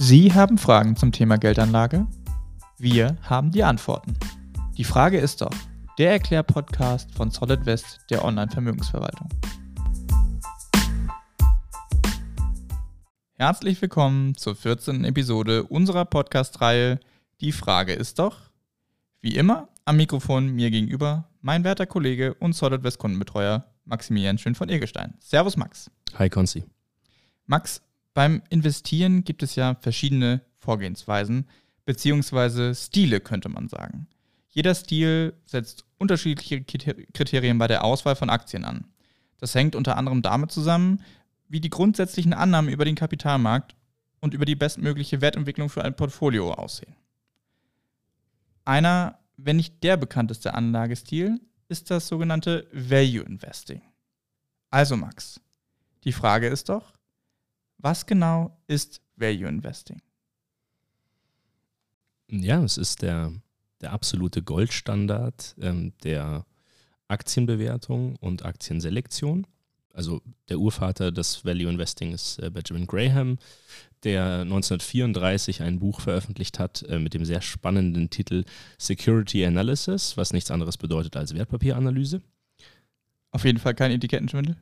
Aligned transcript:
Sie 0.00 0.32
haben 0.32 0.58
Fragen 0.58 0.94
zum 0.94 1.10
Thema 1.10 1.38
Geldanlage? 1.38 2.06
Wir 2.78 3.16
haben 3.22 3.50
die 3.50 3.64
Antworten. 3.64 4.16
Die 4.76 4.84
Frage 4.84 5.18
ist 5.18 5.40
doch, 5.40 5.50
der 5.98 6.12
Erklär-Podcast 6.12 7.12
von 7.12 7.32
Solid 7.32 7.66
West 7.66 7.98
der 8.08 8.24
Online-Vermögensverwaltung. 8.24 9.28
Herzlich 13.32 13.82
willkommen 13.82 14.36
zur 14.36 14.54
14. 14.54 15.02
Episode 15.02 15.64
unserer 15.64 16.04
Podcast-Reihe 16.04 17.00
Die 17.40 17.50
Frage 17.50 17.92
ist 17.92 18.20
doch. 18.20 18.52
Wie 19.20 19.34
immer 19.34 19.68
am 19.84 19.96
Mikrofon 19.96 20.50
mir 20.50 20.70
gegenüber 20.70 21.28
mein 21.40 21.64
werter 21.64 21.86
Kollege 21.86 22.34
und 22.34 22.52
Solid 22.52 22.84
West 22.84 23.00
Kundenbetreuer 23.00 23.64
Maximilian 23.84 24.38
Schön 24.38 24.54
von 24.54 24.68
Egelstein. 24.68 25.14
Servus 25.18 25.56
Max. 25.56 25.90
Hi 26.16 26.30
Konzi. 26.30 26.62
Max, 27.46 27.82
beim 28.18 28.42
Investieren 28.50 29.22
gibt 29.22 29.44
es 29.44 29.54
ja 29.54 29.76
verschiedene 29.76 30.40
Vorgehensweisen 30.58 31.48
beziehungsweise 31.84 32.74
Stile, 32.74 33.20
könnte 33.20 33.48
man 33.48 33.68
sagen. 33.68 34.08
Jeder 34.48 34.74
Stil 34.74 35.34
setzt 35.44 35.84
unterschiedliche 35.98 36.64
Kriterien 36.64 37.58
bei 37.58 37.68
der 37.68 37.84
Auswahl 37.84 38.16
von 38.16 38.28
Aktien 38.28 38.64
an. 38.64 38.86
Das 39.38 39.54
hängt 39.54 39.76
unter 39.76 39.96
anderem 39.96 40.20
damit 40.20 40.50
zusammen, 40.50 41.04
wie 41.46 41.60
die 41.60 41.70
grundsätzlichen 41.70 42.32
Annahmen 42.32 42.68
über 42.68 42.84
den 42.84 42.96
Kapitalmarkt 42.96 43.76
und 44.18 44.34
über 44.34 44.46
die 44.46 44.56
bestmögliche 44.56 45.20
Wertentwicklung 45.20 45.68
für 45.68 45.84
ein 45.84 45.94
Portfolio 45.94 46.54
aussehen. 46.54 46.96
Einer, 48.64 49.20
wenn 49.36 49.58
nicht 49.58 49.84
der 49.84 49.96
bekannteste 49.96 50.54
Anlagestil, 50.54 51.40
ist 51.68 51.88
das 51.92 52.08
sogenannte 52.08 52.66
Value 52.72 53.22
Investing. 53.22 53.80
Also 54.70 54.96
Max, 54.96 55.40
die 56.02 56.10
Frage 56.10 56.48
ist 56.48 56.68
doch, 56.68 56.97
was 57.78 58.06
genau 58.06 58.56
ist 58.66 59.00
Value 59.16 59.48
Investing? 59.48 60.00
Ja, 62.30 62.62
es 62.62 62.76
ist 62.76 63.02
der, 63.02 63.32
der 63.80 63.92
absolute 63.92 64.42
Goldstandard 64.42 65.56
ähm, 65.60 65.92
der 66.02 66.44
Aktienbewertung 67.08 68.16
und 68.16 68.44
Aktienselektion. 68.44 69.46
Also 69.94 70.20
der 70.48 70.58
Urvater 70.58 71.10
des 71.10 71.44
Value 71.44 71.70
Investing 71.70 72.12
ist 72.12 72.38
äh, 72.38 72.50
Benjamin 72.50 72.86
Graham, 72.86 73.38
der 74.04 74.42
1934 74.42 75.62
ein 75.62 75.80
Buch 75.80 76.00
veröffentlicht 76.00 76.58
hat 76.58 76.82
äh, 76.82 76.98
mit 76.98 77.14
dem 77.14 77.24
sehr 77.24 77.40
spannenden 77.40 78.10
Titel 78.10 78.44
Security 78.78 79.44
Analysis, 79.44 80.16
was 80.16 80.32
nichts 80.32 80.50
anderes 80.50 80.76
bedeutet 80.76 81.16
als 81.16 81.34
Wertpapieranalyse. 81.34 82.22
Auf 83.30 83.44
jeden 83.44 83.58
Fall 83.58 83.74
kein 83.74 83.90
Etikettenschwindel? 83.90 84.56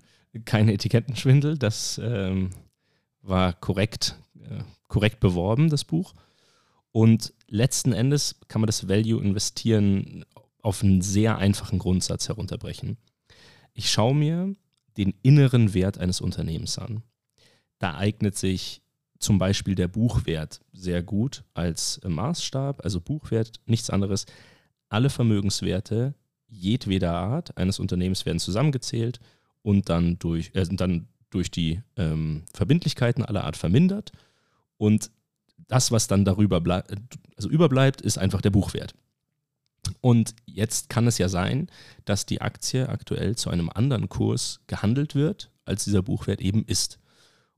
Kein 0.44 0.68
Etikettenschwindel, 0.68 1.58
das 1.58 2.00
ähm, 2.02 2.50
war 3.28 3.52
korrekt, 3.52 4.16
äh, 4.40 4.62
korrekt 4.88 5.20
beworben, 5.20 5.68
das 5.70 5.84
Buch. 5.84 6.14
Und 6.92 7.34
letzten 7.48 7.92
Endes 7.92 8.40
kann 8.48 8.60
man 8.60 8.66
das 8.66 8.88
Value 8.88 9.22
investieren 9.22 10.24
auf 10.62 10.82
einen 10.82 11.02
sehr 11.02 11.38
einfachen 11.38 11.78
Grundsatz 11.78 12.28
herunterbrechen. 12.28 12.96
Ich 13.74 13.90
schaue 13.90 14.14
mir 14.14 14.54
den 14.96 15.14
inneren 15.22 15.74
Wert 15.74 15.98
eines 15.98 16.20
Unternehmens 16.20 16.78
an. 16.78 17.02
Da 17.78 17.96
eignet 17.96 18.36
sich 18.36 18.82
zum 19.18 19.38
Beispiel 19.38 19.74
der 19.74 19.88
Buchwert 19.88 20.60
sehr 20.72 21.02
gut 21.02 21.44
als 21.54 22.00
Maßstab. 22.06 22.84
Also 22.84 23.00
Buchwert, 23.00 23.60
nichts 23.66 23.90
anderes. 23.90 24.26
Alle 24.88 25.10
Vermögenswerte 25.10 26.14
jedweder 26.48 27.12
Art 27.12 27.56
eines 27.56 27.78
Unternehmens 27.78 28.24
werden 28.24 28.38
zusammengezählt 28.38 29.20
und 29.62 29.88
dann 29.88 30.18
durch, 30.18 30.52
äh, 30.54 30.64
dann 30.64 31.08
durch 31.30 31.50
die 31.50 31.82
ähm, 31.96 32.44
Verbindlichkeiten 32.52 33.24
aller 33.24 33.44
Art 33.44 33.56
vermindert. 33.56 34.12
Und 34.76 35.10
das, 35.68 35.90
was 35.90 36.06
dann 36.06 36.24
darüber 36.24 36.60
bleib, 36.60 36.90
also 37.36 37.48
überbleibt, 37.48 38.00
ist 38.00 38.18
einfach 38.18 38.40
der 38.40 38.50
Buchwert. 38.50 38.94
Und 40.00 40.34
jetzt 40.46 40.88
kann 40.88 41.06
es 41.06 41.18
ja 41.18 41.28
sein, 41.28 41.68
dass 42.04 42.26
die 42.26 42.40
Aktie 42.40 42.88
aktuell 42.88 43.36
zu 43.36 43.50
einem 43.50 43.70
anderen 43.70 44.08
Kurs 44.08 44.60
gehandelt 44.66 45.14
wird, 45.14 45.50
als 45.64 45.84
dieser 45.84 46.02
Buchwert 46.02 46.40
eben 46.40 46.64
ist. 46.64 46.98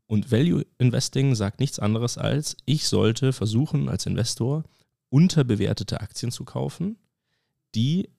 Und 0.06 0.32
Value 0.32 0.64
Investing 0.78 1.34
sagt 1.34 1.60
nichts 1.60 1.78
anderes 1.78 2.16
als, 2.16 2.56
ich 2.64 2.88
sollte 2.88 3.32
versuchen 3.32 3.88
als 3.88 4.06
Investor 4.06 4.64
unterbewertete 5.10 6.00
Aktien 6.00 6.30
zu 6.30 6.44
kaufen, 6.44 6.98
die 7.74 8.10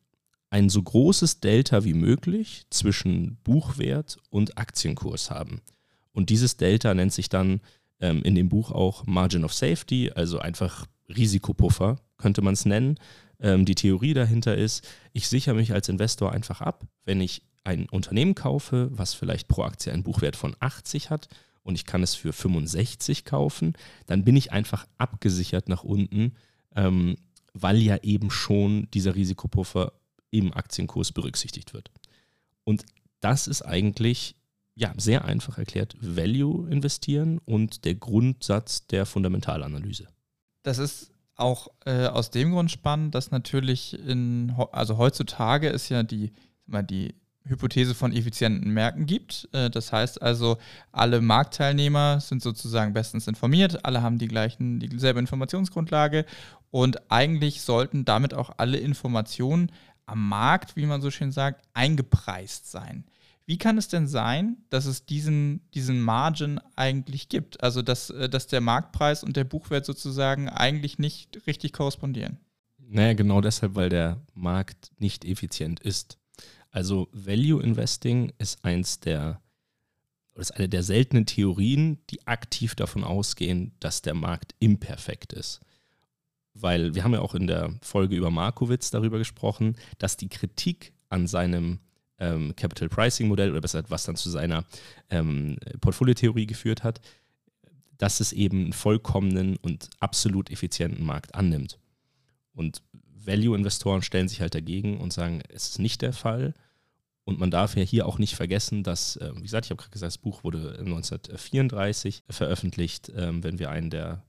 ein 0.49 0.69
so 0.69 0.81
großes 0.81 1.39
Delta 1.41 1.83
wie 1.83 1.93
möglich 1.93 2.65
zwischen 2.69 3.37
Buchwert 3.43 4.17
und 4.29 4.57
Aktienkurs 4.57 5.29
haben. 5.29 5.61
Und 6.11 6.29
dieses 6.29 6.57
Delta 6.57 6.93
nennt 6.93 7.13
sich 7.13 7.29
dann 7.29 7.61
ähm, 7.99 8.23
in 8.23 8.35
dem 8.35 8.49
Buch 8.49 8.71
auch 8.71 9.05
Margin 9.05 9.45
of 9.45 9.53
Safety, 9.53 10.11
also 10.13 10.39
einfach 10.39 10.85
Risikopuffer, 11.07 11.97
könnte 12.17 12.41
man 12.41 12.53
es 12.53 12.65
nennen. 12.65 12.95
Ähm, 13.39 13.65
die 13.65 13.75
Theorie 13.75 14.13
dahinter 14.13 14.57
ist, 14.57 14.87
ich 15.13 15.27
sichere 15.27 15.55
mich 15.55 15.71
als 15.71 15.89
Investor 15.89 16.31
einfach 16.31 16.61
ab, 16.61 16.85
wenn 17.05 17.21
ich 17.21 17.43
ein 17.63 17.87
Unternehmen 17.89 18.35
kaufe, 18.35 18.89
was 18.91 19.13
vielleicht 19.13 19.47
pro 19.47 19.63
Aktie 19.63 19.93
einen 19.93 20.03
Buchwert 20.03 20.35
von 20.35 20.55
80 20.59 21.09
hat 21.09 21.27
und 21.61 21.75
ich 21.75 21.85
kann 21.85 22.03
es 22.03 22.15
für 22.15 22.33
65 22.33 23.25
kaufen, 23.25 23.73
dann 24.07 24.23
bin 24.23 24.35
ich 24.35 24.51
einfach 24.51 24.87
abgesichert 24.97 25.69
nach 25.69 25.83
unten, 25.83 26.33
ähm, 26.75 27.15
weil 27.53 27.77
ja 27.77 27.97
eben 27.97 28.31
schon 28.31 28.89
dieser 28.91 29.15
Risikopuffer 29.15 29.93
im 30.31 30.53
Aktienkurs 30.53 31.11
berücksichtigt 31.11 31.73
wird. 31.73 31.91
Und 32.63 32.85
das 33.19 33.47
ist 33.47 33.61
eigentlich 33.63 34.35
ja, 34.75 34.93
sehr 34.95 35.25
einfach 35.25 35.57
erklärt 35.57 35.95
Value 35.99 36.69
investieren 36.69 37.39
und 37.45 37.83
der 37.83 37.95
Grundsatz 37.95 38.87
der 38.87 39.05
Fundamentalanalyse. 39.05 40.07
Das 40.63 40.77
ist 40.77 41.11
auch 41.35 41.67
äh, 41.85 42.05
aus 42.05 42.31
dem 42.31 42.51
Grund 42.51 42.71
spannend, 42.71 43.13
dass 43.15 43.31
natürlich 43.31 43.97
in, 44.07 44.55
also 44.71 44.97
heutzutage 44.97 45.67
ist 45.67 45.89
ja 45.89 46.03
die, 46.03 46.31
die 46.67 47.13
Hypothese 47.45 47.95
von 47.95 48.13
effizienten 48.13 48.71
Märkten 48.71 49.05
gibt. 49.05 49.49
Äh, 49.51 49.69
das 49.69 49.91
heißt 49.91 50.21
also, 50.21 50.57
alle 50.91 51.19
Marktteilnehmer 51.21 52.21
sind 52.21 52.41
sozusagen 52.41 52.93
bestens 52.93 53.27
informiert, 53.27 53.83
alle 53.85 54.01
haben 54.01 54.17
die 54.17 54.27
gleichen, 54.27 54.79
dieselbe 54.79 55.19
Informationsgrundlage 55.19 56.25
und 56.71 57.11
eigentlich 57.11 57.61
sollten 57.61 58.05
damit 58.05 58.33
auch 58.33 58.51
alle 58.57 58.77
Informationen 58.77 59.71
am 60.09 60.27
Markt, 60.27 60.75
wie 60.75 60.85
man 60.85 61.01
so 61.01 61.11
schön 61.11 61.31
sagt, 61.31 61.63
eingepreist 61.73 62.69
sein. 62.69 63.05
Wie 63.45 63.57
kann 63.57 63.77
es 63.77 63.87
denn 63.87 64.07
sein, 64.07 64.57
dass 64.69 64.85
es 64.85 65.05
diesen, 65.05 65.61
diesen 65.73 66.01
Margin 66.01 66.59
eigentlich 66.75 67.29
gibt? 67.29 67.63
Also, 67.63 67.81
dass, 67.81 68.09
äh, 68.11 68.29
dass 68.29 68.47
der 68.47 68.61
Marktpreis 68.61 69.23
und 69.23 69.35
der 69.35 69.43
Buchwert 69.43 69.85
sozusagen 69.85 70.49
eigentlich 70.49 70.99
nicht 70.99 71.47
richtig 71.47 71.73
korrespondieren? 71.73 72.37
Naja, 72.77 73.13
genau 73.13 73.41
deshalb, 73.41 73.75
weil 73.75 73.89
der 73.89 74.21
Markt 74.33 74.91
nicht 74.99 75.25
effizient 75.25 75.79
ist. 75.79 76.17
Also, 76.69 77.07
Value 77.11 77.63
Investing 77.63 78.33
ist 78.37 78.63
eins 78.63 78.99
der, 78.99 79.41
ist 80.35 80.51
eine 80.51 80.69
der 80.69 80.83
seltenen 80.83 81.25
Theorien, 81.25 81.99
die 82.11 82.27
aktiv 82.27 82.75
davon 82.75 83.03
ausgehen, 83.03 83.71
dass 83.79 84.03
der 84.03 84.13
Markt 84.13 84.53
imperfekt 84.59 85.33
ist 85.33 85.59
weil 86.61 86.95
wir 86.95 87.03
haben 87.03 87.13
ja 87.13 87.21
auch 87.21 87.35
in 87.35 87.47
der 87.47 87.73
Folge 87.81 88.15
über 88.15 88.31
Markowitz 88.31 88.91
darüber 88.91 89.17
gesprochen, 89.17 89.75
dass 89.97 90.17
die 90.17 90.29
Kritik 90.29 90.93
an 91.09 91.27
seinem 91.27 91.79
ähm, 92.19 92.55
Capital 92.55 92.89
Pricing 92.89 93.27
Modell 93.27 93.51
oder 93.51 93.61
besser 93.61 93.83
was 93.89 94.03
dann 94.03 94.15
zu 94.15 94.29
seiner 94.29 94.65
ähm, 95.09 95.57
Portfoliotheorie 95.81 96.45
geführt 96.47 96.83
hat, 96.83 97.01
dass 97.97 98.19
es 98.19 98.31
eben 98.31 98.63
einen 98.63 98.73
vollkommenen 98.73 99.57
und 99.57 99.89
absolut 99.99 100.49
effizienten 100.49 101.05
Markt 101.05 101.35
annimmt. 101.35 101.79
Und 102.53 102.81
Value-Investoren 103.25 104.01
stellen 104.01 104.27
sich 104.27 104.41
halt 104.41 104.55
dagegen 104.55 104.99
und 104.99 105.13
sagen, 105.13 105.41
es 105.49 105.69
ist 105.69 105.79
nicht 105.79 106.01
der 106.01 106.13
Fall. 106.13 106.53
Und 107.25 107.39
man 107.39 107.51
darf 107.51 107.75
ja 107.75 107.83
hier 107.83 108.07
auch 108.07 108.17
nicht 108.17 108.35
vergessen, 108.35 108.83
dass, 108.83 109.17
äh, 109.17 109.31
wie 109.35 109.43
gesagt, 109.43 109.65
ich 109.65 109.71
habe 109.71 109.79
gerade 109.79 109.91
gesagt, 109.91 110.13
das 110.13 110.17
Buch 110.17 110.43
wurde 110.43 110.79
1934 110.79 112.23
veröffentlicht. 112.29 113.11
Ähm, 113.15 113.43
wenn 113.43 113.59
wir 113.59 113.69
einen 113.69 113.89
der 113.89 114.23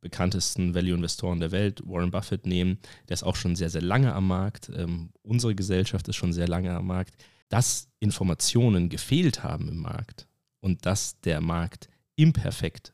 bekanntesten 0.00 0.74
Value-Investoren 0.74 1.40
der 1.40 1.50
Welt, 1.50 1.82
Warren 1.86 2.10
Buffett, 2.10 2.46
nehmen, 2.46 2.78
der 3.08 3.14
ist 3.14 3.22
auch 3.22 3.36
schon 3.36 3.56
sehr, 3.56 3.70
sehr 3.70 3.82
lange 3.82 4.12
am 4.12 4.26
Markt. 4.26 4.70
Ähm, 4.74 5.10
unsere 5.22 5.54
Gesellschaft 5.54 6.06
ist 6.08 6.16
schon 6.16 6.32
sehr 6.32 6.48
lange 6.48 6.74
am 6.74 6.86
Markt. 6.86 7.14
Dass 7.48 7.88
Informationen 8.00 8.88
gefehlt 8.88 9.42
haben 9.42 9.68
im 9.68 9.78
Markt 9.78 10.28
und 10.60 10.86
dass 10.86 11.20
der 11.20 11.40
Markt 11.40 11.88
imperfekt 12.16 12.92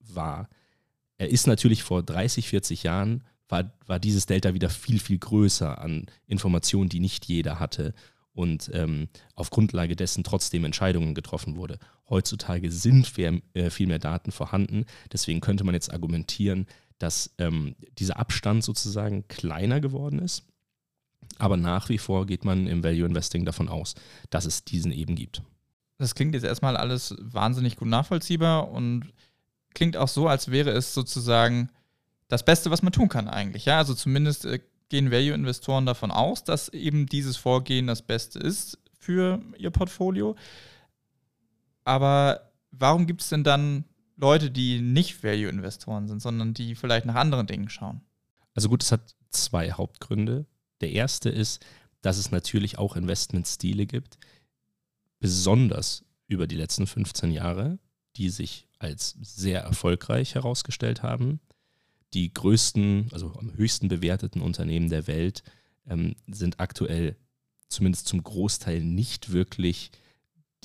war, 0.00 0.48
er 1.18 1.30
ist 1.30 1.46
natürlich 1.46 1.82
vor 1.82 2.02
30, 2.02 2.48
40 2.48 2.82
Jahren, 2.82 3.24
war, 3.48 3.72
war 3.86 3.98
dieses 3.98 4.26
Delta 4.26 4.54
wieder 4.54 4.70
viel, 4.70 4.98
viel 4.98 5.18
größer 5.18 5.78
an 5.78 6.06
Informationen, 6.26 6.88
die 6.88 7.00
nicht 7.00 7.26
jeder 7.26 7.60
hatte 7.60 7.94
und 8.36 8.70
ähm, 8.74 9.08
auf 9.34 9.50
Grundlage 9.50 9.96
dessen 9.96 10.22
trotzdem 10.22 10.64
Entscheidungen 10.64 11.14
getroffen 11.14 11.56
wurde. 11.56 11.78
Heutzutage 12.08 12.70
sind 12.70 13.06
viel, 13.06 13.42
äh, 13.54 13.70
viel 13.70 13.86
mehr 13.86 13.98
Daten 13.98 14.30
vorhanden, 14.30 14.84
deswegen 15.12 15.40
könnte 15.40 15.64
man 15.64 15.74
jetzt 15.74 15.92
argumentieren, 15.92 16.66
dass 16.98 17.34
ähm, 17.38 17.74
dieser 17.98 18.18
Abstand 18.18 18.62
sozusagen 18.62 19.26
kleiner 19.28 19.80
geworden 19.80 20.18
ist. 20.18 20.44
Aber 21.38 21.56
nach 21.56 21.88
wie 21.88 21.98
vor 21.98 22.26
geht 22.26 22.44
man 22.44 22.66
im 22.66 22.84
Value 22.84 23.06
Investing 23.06 23.44
davon 23.44 23.68
aus, 23.68 23.94
dass 24.30 24.44
es 24.44 24.64
diesen 24.64 24.92
eben 24.92 25.16
gibt. 25.16 25.42
Das 25.98 26.14
klingt 26.14 26.34
jetzt 26.34 26.44
erstmal 26.44 26.76
alles 26.76 27.14
wahnsinnig 27.18 27.76
gut 27.76 27.88
nachvollziehbar 27.88 28.70
und 28.70 29.12
klingt 29.74 29.96
auch 29.96 30.08
so, 30.08 30.28
als 30.28 30.50
wäre 30.50 30.70
es 30.70 30.94
sozusagen 30.94 31.70
das 32.28 32.44
Beste, 32.44 32.70
was 32.70 32.82
man 32.82 32.92
tun 32.92 33.08
kann 33.08 33.28
eigentlich. 33.28 33.64
Ja, 33.64 33.78
also 33.78 33.94
zumindest 33.94 34.44
äh, 34.44 34.60
gehen 34.88 35.10
Value-Investoren 35.10 35.86
davon 35.86 36.10
aus, 36.10 36.44
dass 36.44 36.68
eben 36.68 37.06
dieses 37.06 37.36
Vorgehen 37.36 37.86
das 37.86 38.02
Beste 38.02 38.38
ist 38.38 38.78
für 38.98 39.40
ihr 39.58 39.70
Portfolio. 39.70 40.36
Aber 41.84 42.52
warum 42.70 43.06
gibt 43.06 43.22
es 43.22 43.28
denn 43.28 43.44
dann 43.44 43.84
Leute, 44.16 44.50
die 44.50 44.80
nicht 44.80 45.22
Value-Investoren 45.22 46.08
sind, 46.08 46.20
sondern 46.20 46.54
die 46.54 46.74
vielleicht 46.74 47.06
nach 47.06 47.14
anderen 47.14 47.46
Dingen 47.46 47.68
schauen? 47.68 48.00
Also 48.54 48.68
gut, 48.68 48.82
es 48.82 48.92
hat 48.92 49.14
zwei 49.30 49.72
Hauptgründe. 49.72 50.46
Der 50.80 50.92
erste 50.92 51.28
ist, 51.28 51.64
dass 52.00 52.18
es 52.18 52.30
natürlich 52.30 52.78
auch 52.78 52.96
Investmentstile 52.96 53.86
gibt, 53.86 54.18
besonders 55.18 56.04
über 56.26 56.46
die 56.46 56.56
letzten 56.56 56.86
15 56.86 57.30
Jahre, 57.30 57.78
die 58.16 58.30
sich 58.30 58.68
als 58.78 59.16
sehr 59.20 59.60
erfolgreich 59.62 60.34
herausgestellt 60.34 61.02
haben. 61.02 61.40
Die 62.16 62.32
größten, 62.32 63.10
also 63.12 63.34
am 63.34 63.52
höchsten 63.58 63.88
bewerteten 63.88 64.40
Unternehmen 64.40 64.88
der 64.88 65.06
Welt 65.06 65.42
ähm, 65.86 66.16
sind 66.26 66.60
aktuell 66.60 67.14
zumindest 67.68 68.06
zum 68.08 68.22
Großteil 68.22 68.82
nicht 68.82 69.32
wirklich 69.32 69.90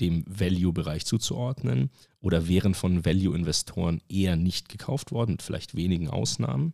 dem 0.00 0.24
Value-Bereich 0.26 1.04
zuzuordnen 1.04 1.90
oder 2.22 2.48
wären 2.48 2.72
von 2.72 3.04
Value-Investoren 3.04 4.00
eher 4.08 4.36
nicht 4.36 4.70
gekauft 4.70 5.12
worden, 5.12 5.32
mit 5.32 5.42
vielleicht 5.42 5.74
wenigen 5.74 6.08
Ausnahmen. 6.08 6.72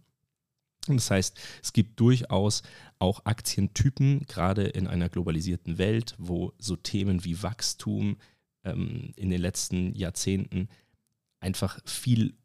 Das 0.87 1.11
heißt, 1.11 1.37
es 1.61 1.73
gibt 1.73 1.99
durchaus 1.99 2.63
auch 3.01 3.25
Aktientypen, 3.25 4.27
gerade 4.29 4.63
in 4.63 4.87
einer 4.87 5.09
globalisierten 5.09 5.79
Welt, 5.79 6.15
wo 6.19 6.53
so 6.61 6.77
Themen 6.77 7.25
wie 7.25 7.43
Wachstum 7.43 8.17
ähm, 8.63 9.13
in 9.17 9.31
den 9.31 9.41
letzten 9.41 9.93
Jahrzehnten 9.97 10.69
einfach 11.41 11.81
viel 11.85 12.37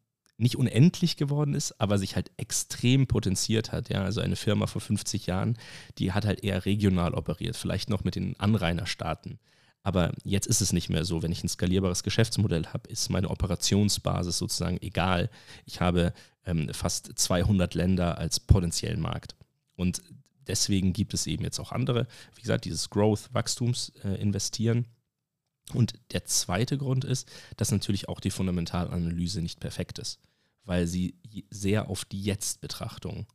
nicht 0.43 0.57
unendlich 0.57 1.17
geworden 1.17 1.55
ist, 1.55 1.79
aber 1.81 1.97
sich 1.97 2.15
halt 2.15 2.31
extrem 2.37 3.07
potenziert 3.07 3.71
hat. 3.71 3.89
Ja, 3.89 4.03
also 4.03 4.21
eine 4.21 4.35
Firma 4.35 4.67
vor 4.67 4.81
50 4.81 5.25
Jahren, 5.25 5.57
die 5.97 6.11
hat 6.11 6.25
halt 6.25 6.43
eher 6.43 6.65
regional 6.65 7.13
operiert, 7.15 7.55
vielleicht 7.55 7.89
noch 7.89 8.03
mit 8.03 8.15
den 8.15 8.39
Anrainerstaaten. 8.39 9.39
Aber 9.83 10.13
jetzt 10.23 10.47
ist 10.47 10.61
es 10.61 10.71
nicht 10.71 10.89
mehr 10.89 11.03
so. 11.03 11.21
Wenn 11.21 11.31
ich 11.31 11.43
ein 11.43 11.49
skalierbares 11.49 12.03
Geschäftsmodell 12.03 12.67
habe, 12.67 12.89
ist 12.89 13.09
meine 13.09 13.29
Operationsbasis 13.29 14.37
sozusagen 14.37 14.77
egal. 14.81 15.29
Ich 15.65 15.81
habe 15.81 16.13
ähm, 16.45 16.73
fast 16.73 17.11
200 17.15 17.73
Länder 17.73 18.17
als 18.17 18.39
potenziellen 18.39 19.01
Markt. 19.01 19.35
Und 19.75 20.01
deswegen 20.47 20.93
gibt 20.93 21.13
es 21.13 21.27
eben 21.27 21.43
jetzt 21.43 21.59
auch 21.59 21.73
andere, 21.73 22.07
wie 22.35 22.41
gesagt, 22.41 22.63
dieses 22.65 22.89
Growth, 22.89 23.33
Wachstumsinvestieren. 23.33 24.85
Äh, 24.85 25.77
Und 25.77 25.93
der 26.13 26.23
zweite 26.25 26.77
Grund 26.77 27.03
ist, 27.03 27.29
dass 27.57 27.71
natürlich 27.71 28.07
auch 28.07 28.21
die 28.21 28.31
Fundamentalanalyse 28.31 29.41
nicht 29.41 29.59
perfekt 29.59 29.99
ist, 29.99 30.19
weil 30.63 30.87
sie 30.87 31.15
sehr 31.49 31.89
auf 31.89 32.05
die 32.05 32.21
Jetzt-Betrachtung 32.21 33.27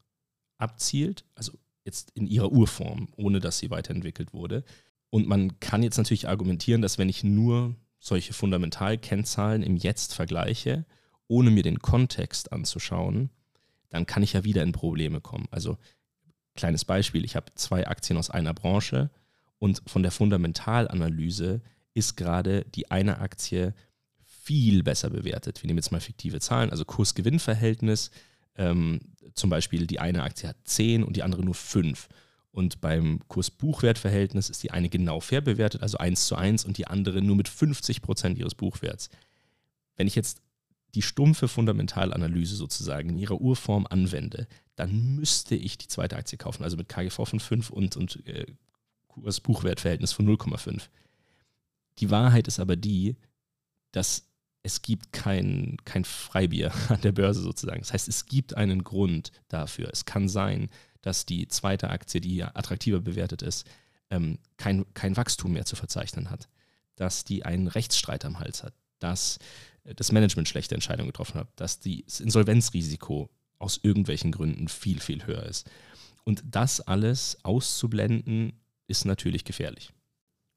abzielt, 0.58 1.24
also 1.34 1.52
jetzt 1.84 2.10
in 2.10 2.26
ihrer 2.26 2.52
Urform, 2.52 3.08
ohne 3.16 3.40
dass 3.40 3.58
sie 3.58 3.70
weiterentwickelt 3.70 4.32
wurde. 4.32 4.64
Und 5.10 5.26
man 5.26 5.58
kann 5.60 5.82
jetzt 5.82 5.96
natürlich 5.96 6.28
argumentieren, 6.28 6.82
dass 6.82 6.98
wenn 6.98 7.08
ich 7.08 7.24
nur 7.24 7.74
solche 7.98 8.32
Fundamentalkennzahlen 8.32 9.62
im 9.62 9.76
Jetzt 9.76 10.14
vergleiche, 10.14 10.84
ohne 11.28 11.50
mir 11.50 11.62
den 11.62 11.80
Kontext 11.80 12.52
anzuschauen, 12.52 13.30
dann 13.88 14.06
kann 14.06 14.22
ich 14.22 14.34
ja 14.34 14.44
wieder 14.44 14.62
in 14.62 14.72
Probleme 14.72 15.20
kommen. 15.20 15.48
Also 15.50 15.78
kleines 16.54 16.84
Beispiel, 16.84 17.24
ich 17.24 17.36
habe 17.36 17.54
zwei 17.54 17.86
Aktien 17.86 18.18
aus 18.18 18.30
einer 18.30 18.54
Branche 18.54 19.10
und 19.58 19.82
von 19.86 20.02
der 20.02 20.12
Fundamentalanalyse 20.12 21.62
ist 21.94 22.16
gerade 22.16 22.64
die 22.74 22.90
eine 22.90 23.18
Aktie 23.18 23.74
viel 24.48 24.82
besser 24.82 25.10
bewertet. 25.10 25.62
Wir 25.62 25.68
nehmen 25.68 25.76
jetzt 25.76 25.92
mal 25.92 26.00
fiktive 26.00 26.40
Zahlen, 26.40 26.70
also 26.70 26.86
Kurs-Gewinn-Verhältnis. 26.86 28.10
Ähm, 28.56 29.00
zum 29.34 29.50
Beispiel 29.50 29.86
die 29.86 30.00
eine 30.00 30.22
Aktie 30.22 30.48
hat 30.48 30.56
10 30.64 31.04
und 31.04 31.16
die 31.16 31.22
andere 31.22 31.44
nur 31.44 31.54
5. 31.54 32.08
Und 32.50 32.80
beim 32.80 33.20
Kurs-Buchwert-Verhältnis 33.28 34.48
ist 34.48 34.62
die 34.62 34.70
eine 34.70 34.88
genau 34.88 35.20
fair 35.20 35.42
bewertet, 35.42 35.82
also 35.82 35.98
1 35.98 36.26
zu 36.26 36.34
1, 36.34 36.64
und 36.64 36.78
die 36.78 36.86
andere 36.86 37.20
nur 37.20 37.36
mit 37.36 37.46
50 37.46 38.00
Prozent 38.00 38.38
ihres 38.38 38.54
Buchwerts. 38.54 39.10
Wenn 39.96 40.06
ich 40.06 40.14
jetzt 40.14 40.40
die 40.94 41.02
stumpfe 41.02 41.46
Fundamentalanalyse 41.46 42.56
sozusagen 42.56 43.10
in 43.10 43.18
ihrer 43.18 43.38
Urform 43.42 43.86
anwende, 43.90 44.48
dann 44.76 45.14
müsste 45.14 45.56
ich 45.56 45.76
die 45.76 45.88
zweite 45.88 46.16
Aktie 46.16 46.38
kaufen, 46.38 46.64
also 46.64 46.78
mit 46.78 46.88
KGV 46.88 47.16
von 47.26 47.38
5 47.38 47.68
und, 47.68 47.98
und 47.98 48.26
äh, 48.26 48.46
Kurs-Buchwert-Verhältnis 49.08 50.12
von 50.12 50.26
0,5. 50.26 50.88
Die 51.98 52.10
Wahrheit 52.10 52.48
ist 52.48 52.60
aber 52.60 52.76
die, 52.76 53.16
dass 53.92 54.27
es 54.68 54.82
gibt 54.82 55.14
kein, 55.14 55.78
kein 55.86 56.04
Freibier 56.04 56.72
an 56.88 57.00
der 57.00 57.12
Börse 57.12 57.40
sozusagen. 57.40 57.80
Das 57.80 57.92
heißt, 57.94 58.06
es 58.06 58.26
gibt 58.26 58.54
einen 58.54 58.84
Grund 58.84 59.32
dafür. 59.48 59.88
Es 59.90 60.04
kann 60.04 60.28
sein, 60.28 60.68
dass 61.00 61.24
die 61.24 61.48
zweite 61.48 61.88
Aktie, 61.88 62.20
die 62.20 62.42
attraktiver 62.44 63.00
bewertet 63.00 63.40
ist, 63.40 63.66
ähm, 64.10 64.38
kein, 64.58 64.84
kein 64.92 65.16
Wachstum 65.16 65.52
mehr 65.52 65.64
zu 65.64 65.74
verzeichnen 65.74 66.30
hat, 66.30 66.48
dass 66.96 67.24
die 67.24 67.46
einen 67.46 67.66
Rechtsstreit 67.66 68.26
am 68.26 68.40
Hals 68.40 68.62
hat, 68.62 68.74
dass 68.98 69.38
äh, 69.84 69.94
das 69.94 70.12
Management 70.12 70.48
schlechte 70.48 70.74
Entscheidungen 70.74 71.08
getroffen 71.08 71.40
hat, 71.40 71.48
dass 71.56 71.80
das 71.80 72.20
Insolvenzrisiko 72.20 73.30
aus 73.58 73.80
irgendwelchen 73.82 74.32
Gründen 74.32 74.68
viel, 74.68 75.00
viel 75.00 75.26
höher 75.26 75.44
ist. 75.44 75.68
Und 76.24 76.42
das 76.44 76.82
alles 76.82 77.38
auszublenden, 77.42 78.52
ist 78.86 79.06
natürlich 79.06 79.44
gefährlich. 79.44 79.92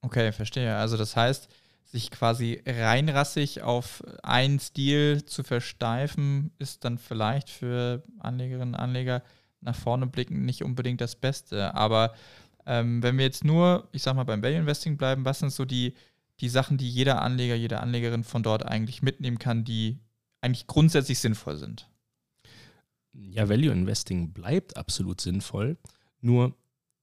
Okay, 0.02 0.34
verstehe. 0.34 0.76
Also 0.76 0.98
das 0.98 1.16
heißt, 1.16 1.48
sich 1.92 2.10
quasi 2.10 2.62
reinrassig 2.66 3.64
auf 3.64 4.02
einen 4.24 4.60
Stil 4.60 5.26
zu 5.26 5.44
versteifen, 5.44 6.52
ist 6.58 6.86
dann 6.86 6.98
vielleicht 6.98 7.50
für 7.50 8.04
Anlegerinnen 8.20 8.76
und 8.76 8.80
Anleger 8.80 9.24
nach 9.60 9.76
vorne 9.76 10.08
blicken 10.08 10.46
nicht 10.46 10.64
unbedingt 10.64 11.02
das 11.02 11.18
Beste. 11.18 11.76
Aber 11.76 12.14
ähm, 12.66 13.04
wenn 13.04 13.18
wir 13.18 13.26
jetzt 13.26 13.44
nur, 13.44 13.90
ich 13.92 14.04
sag 14.04 14.16
mal, 14.16 14.24
beim 14.24 14.42
Value 14.42 14.60
Investing 14.60 14.96
bleiben, 14.96 15.26
was 15.26 15.40
sind 15.40 15.52
so 15.52 15.66
die, 15.66 15.94
die 16.40 16.48
Sachen, 16.48 16.78
die 16.78 16.90
jeder 16.90 17.22
Anleger, 17.22 17.56
jede 17.56 17.82
Anlegerin 17.82 18.24
von 18.24 18.42
dort 18.42 18.66
eigentlich 18.66 19.02
mitnehmen 19.02 19.38
kann, 19.38 19.66
die 19.66 20.00
eigentlich 20.40 20.68
grundsätzlich 20.68 21.20
sinnvoll 21.20 21.58
sind? 21.58 21.90
Ja, 23.12 23.50
Value 23.50 23.74
Investing 23.74 24.32
bleibt 24.32 24.78
absolut 24.78 25.20
sinnvoll, 25.20 25.78
nur 26.22 26.56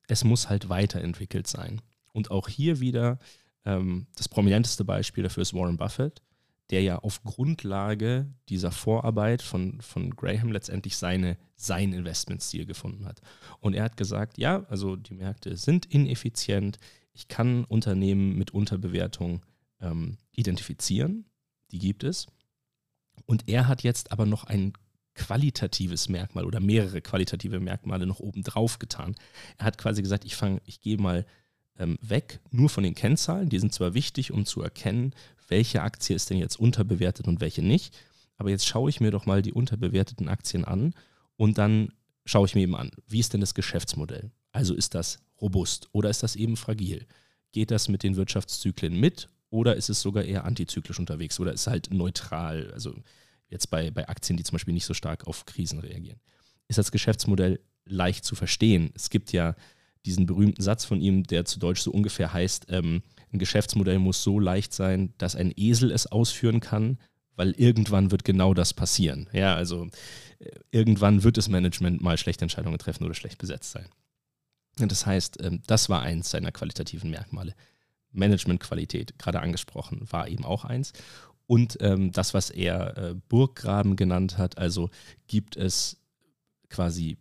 es 0.09 0.25
muss 0.25 0.49
halt 0.49 0.71
weiterentwickelt 0.71 1.47
sein. 1.47 1.83
Und 2.13 2.31
auch 2.31 2.49
hier 2.49 2.81
wieder 2.81 3.19
das 3.65 4.29
prominenteste 4.29 4.85
Beispiel 4.85 5.25
dafür 5.25 5.43
ist 5.43 5.53
Warren 5.53 5.77
Buffett, 5.77 6.23
der 6.71 6.83
ja 6.83 6.99
auf 6.99 7.23
Grundlage 7.23 8.27
dieser 8.49 8.71
Vorarbeit 8.71 9.43
von, 9.43 9.81
von 9.81 10.11
Graham 10.11 10.53
letztendlich 10.53 10.97
seine, 10.97 11.39
sein 11.57 11.93
Investmentstil 11.93 12.67
gefunden 12.67 13.07
hat. 13.07 13.21
Und 13.61 13.75
er 13.75 13.85
hat 13.85 13.97
gesagt, 13.97 14.39
ja, 14.39 14.65
also 14.69 14.97
die 14.97 15.15
Märkte 15.15 15.57
sind 15.57 15.87
ineffizient, 15.87 16.79
ich 17.13 17.29
kann 17.29 17.65
Unternehmen 17.65 18.37
mit 18.37 18.53
Unterbewertung 18.53 19.45
ähm, 19.81 20.19
identifizieren, 20.33 21.25
die 21.73 21.79
gibt 21.79 22.05
es. 22.05 22.27
Und 23.27 23.49
er 23.49 23.67
hat 23.67 23.83
jetzt 23.83 24.13
aber 24.13 24.27
noch 24.27 24.45
ein 24.45 24.73
qualitatives 25.15 26.09
Merkmal 26.09 26.45
oder 26.45 26.61
mehrere 26.61 27.01
qualitative 27.01 27.59
Merkmale 27.59 28.07
noch 28.07 28.21
oben 28.21 28.45
drauf 28.45 28.79
getan. 28.79 29.17
Er 29.57 29.67
hat 29.67 29.79
quasi 29.79 30.01
gesagt, 30.01 30.25
ich 30.25 30.37
fange, 30.37 30.63
ich 30.65 30.81
gehe 30.81 30.97
mal 30.97 31.19
ähm, 31.19 31.27
weg, 31.79 32.41
nur 32.51 32.69
von 32.69 32.85
den 32.85 32.95
Kennzahlen. 32.95 33.49
Die 33.49 33.59
sind 33.59 33.73
zwar 33.73 33.95
wichtig, 33.95 34.33
um 34.33 34.45
zu 34.45 34.63
erkennen, 34.63 35.15
welche 35.49 35.83
Aktie 35.83 36.15
ist 36.15 36.31
denn 36.31 36.39
jetzt 36.39 36.59
unterbewertet 36.59 37.27
und 37.29 37.41
welche 37.41 37.63
nicht. 37.63 37.97
Aber 38.37 38.51
jetzt 38.51 38.67
schaue 38.67 38.91
ich 38.91 39.01
mir 39.01 39.11
doch 39.11 39.27
mal 39.27 39.43
die 39.43 39.53
unterbewerteten 39.53 40.29
Aktien 40.29 40.65
an 40.65 40.95
und 41.37 41.59
dann 41.59 41.93
schaue 42.25 42.47
ich 42.47 42.55
mir 42.55 42.63
eben 42.63 42.77
an, 42.77 42.91
wie 43.07 43.21
ist 43.21 43.33
denn 43.33 43.41
das 43.41 43.55
Geschäftsmodell? 43.55 44.31
Also 44.53 44.75
ist 44.75 44.95
das 44.95 45.19
robust 45.41 45.89
oder 45.93 46.11
ist 46.11 46.23
das 46.23 46.37
eben 46.37 46.57
fragil? 46.57 47.07
Geht 47.53 47.71
das 47.71 47.89
mit 47.89 48.03
den 48.03 48.17
Wirtschaftszyklen 48.17 48.99
mit 48.99 49.29
oder 49.51 49.77
ist 49.77 49.89
es 49.89 50.01
sogar 50.01 50.25
eher 50.25 50.45
antizyklisch 50.45 50.99
unterwegs 50.99 51.41
oder 51.41 51.53
ist 51.53 51.63
es 51.63 51.67
halt 51.67 51.93
neutral? 51.93 52.71
Also 52.73 52.95
jetzt 53.49 53.71
bei, 53.71 53.91
bei 53.91 54.09
Aktien, 54.09 54.37
die 54.37 54.45
zum 54.45 54.57
Beispiel 54.57 54.75
nicht 54.75 54.85
so 54.85 54.95
stark 54.95 55.27
auf 55.27 55.47
Krisen 55.47 55.79
reagieren. 55.81 56.21
Ist 56.69 56.79
das 56.79 56.93
Geschäftsmodell 56.93 57.61
leicht 57.87 58.25
zu 58.25 58.35
verstehen? 58.35 58.91
Es 58.95 59.11
gibt 59.11 59.33
ja 59.33 59.55
diesen 60.09 60.27
berühmten 60.27 60.63
Satz 60.63 60.85
von 60.85 61.01
ihm, 61.01 61.23
der 61.25 61.45
zu 61.45 61.59
Deutsch 61.59 61.83
so 61.83 61.91
ungefähr 61.91 62.33
heißt, 62.33 62.67
ähm, 62.71 63.03
ein 63.33 63.39
Geschäftsmodell 63.39 63.99
muss 63.99 64.23
so 64.23 64.41
leicht 64.41 64.73
sein, 64.73 65.13
dass 65.19 65.37
ein 65.37 65.53
Esel 65.55 65.91
es 65.91 66.07
ausführen 66.07 66.61
kann, 66.61 66.99
weil 67.37 67.53
irgendwann 67.53 68.11
wird 68.11 68.25
genau 68.25 68.55
das 68.55 68.73
passieren. 68.73 69.29
Ja, 69.33 69.55
also 69.55 69.89
äh, 70.39 70.51
irgendwann 70.71 71.23
wird 71.23 71.37
das 71.37 71.49
Management 71.49 72.01
mal 72.01 72.17
schlechte 72.17 72.45
Entscheidungen 72.45 72.79
treffen 72.79 73.05
oder 73.05 73.15
schlecht 73.15 73.39
besetzt 73.39 73.71
sein. 73.71 73.87
Das 74.79 75.05
heißt, 75.05 75.43
ähm, 75.43 75.63
das 75.67 75.89
war 75.89 76.03
eins 76.03 76.31
seiner 76.31 76.53
qualitativen 76.53 77.11
Merkmale. 77.11 77.55
Managementqualität, 78.13 79.19
gerade 79.19 79.41
angesprochen, 79.41 80.07
war 80.11 80.29
eben 80.29 80.45
auch 80.45 80.65
eins. 80.65 80.95
Und 81.47 81.79
ähm, 81.81 82.13
das, 82.13 82.33
was 82.33 82.49
er 82.49 82.97
äh, 82.97 83.15
Burggraben 83.29 83.97
genannt 83.97 84.39
hat, 84.39 84.57
also 84.57 84.89
gibt 85.27 85.57
es 85.57 85.99
quasi 86.71 87.19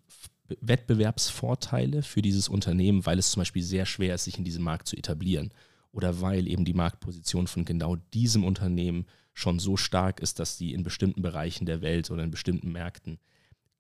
Wettbewerbsvorteile 0.62 2.04
für 2.04 2.22
dieses 2.22 2.50
Unternehmen, 2.50 3.06
weil 3.06 3.20
es 3.20 3.32
zum 3.32 3.42
Beispiel 3.42 3.64
sehr 3.64 3.86
schwer 3.86 4.16
ist, 4.16 4.26
sich 4.26 4.38
in 4.38 4.44
diesem 4.44 4.64
Markt 4.64 4.88
zu 4.88 4.96
etablieren. 4.96 5.52
oder 5.92 6.22
weil 6.22 6.48
eben 6.48 6.64
die 6.64 6.76
Marktposition 6.76 7.48
von 7.48 7.66
genau 7.66 7.96
diesem 8.14 8.44
Unternehmen 8.44 9.06
schon 9.34 9.58
so 9.58 9.78
stark 9.78 10.20
ist, 10.20 10.40
dass 10.40 10.58
sie 10.58 10.74
in 10.74 10.84
bestimmten 10.84 11.22
Bereichen 11.22 11.66
der 11.66 11.82
Welt 11.82 12.12
oder 12.12 12.24
in 12.24 12.30
bestimmten 12.32 12.72
Märkten 12.72 13.20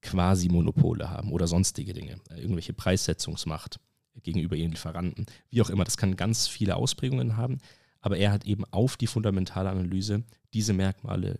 quasi 0.02 0.50
Monopole 0.50 1.10
haben 1.10 1.32
oder 1.32 1.48
sonstige 1.48 1.94
Dinge, 1.94 2.20
äh, 2.30 2.40
irgendwelche 2.40 2.74
Preissetzungsmacht 2.74 3.80
gegenüber 4.24 4.56
ihren 4.56 4.72
Lieferanten, 4.72 5.26
wie 5.50 5.62
auch 5.62 5.70
immer. 5.70 5.84
Das 5.84 5.98
kann 5.98 6.16
ganz 6.16 6.48
viele 6.48 6.76
Ausprägungen 6.76 7.38
haben, 7.38 7.60
aber 8.02 8.18
er 8.18 8.32
hat 8.32 8.46
eben 8.46 8.66
auf 8.66 8.98
die 8.98 9.08
fundamentale 9.08 9.70
Analyse 9.70 10.24
diese 10.54 10.74
Merkmale 10.74 11.40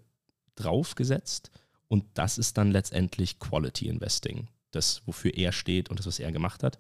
draufgesetzt 0.56 1.52
und 1.88 2.06
das 2.14 2.38
ist 2.38 2.58
dann 2.58 2.72
letztendlich 2.72 3.40
Quality 3.40 3.88
Investing, 3.88 4.48
das, 4.72 5.02
wofür 5.06 5.34
er 5.34 5.52
steht 5.52 5.90
und 5.90 6.00
das, 6.00 6.08
was 6.08 6.20
er 6.20 6.32
gemacht 6.32 6.64
hat 6.64 6.78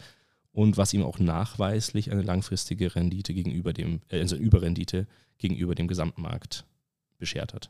und 0.51 0.77
was 0.77 0.94
ihm 0.94 1.03
auch 1.03 1.20
nachweislich 1.20 2.12
eine 2.12 2.24
langfristige 2.24 2.96
Rendite 2.96 3.34
gegenüber 3.34 3.74
dem, 3.74 4.01
äh, 4.10 4.20
also 4.20 4.36
Überrendite 4.36 5.08
gegenüber 5.38 5.75
dem 5.75 5.88
Gesamtmarkt 5.88 6.65
beschert 7.20 7.53
hat. 7.53 7.70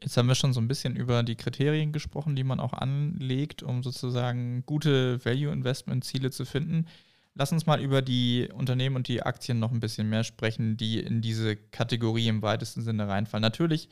Jetzt 0.00 0.16
haben 0.16 0.28
wir 0.28 0.34
schon 0.34 0.52
so 0.52 0.60
ein 0.60 0.68
bisschen 0.68 0.94
über 0.94 1.22
die 1.22 1.36
Kriterien 1.36 1.92
gesprochen, 1.92 2.36
die 2.36 2.44
man 2.44 2.60
auch 2.60 2.74
anlegt, 2.74 3.62
um 3.62 3.82
sozusagen 3.82 4.62
gute 4.66 5.24
Value-Investment-Ziele 5.24 6.30
zu 6.30 6.44
finden. 6.44 6.86
Lass 7.34 7.52
uns 7.52 7.66
mal 7.66 7.80
über 7.80 8.02
die 8.02 8.48
Unternehmen 8.52 8.96
und 8.96 9.08
die 9.08 9.22
Aktien 9.22 9.58
noch 9.58 9.70
ein 9.70 9.80
bisschen 9.80 10.08
mehr 10.08 10.24
sprechen, 10.24 10.76
die 10.76 10.98
in 10.98 11.22
diese 11.22 11.56
Kategorie 11.56 12.28
im 12.28 12.42
weitesten 12.42 12.82
Sinne 12.82 13.08
reinfallen. 13.08 13.42
Natürlich 13.42 13.88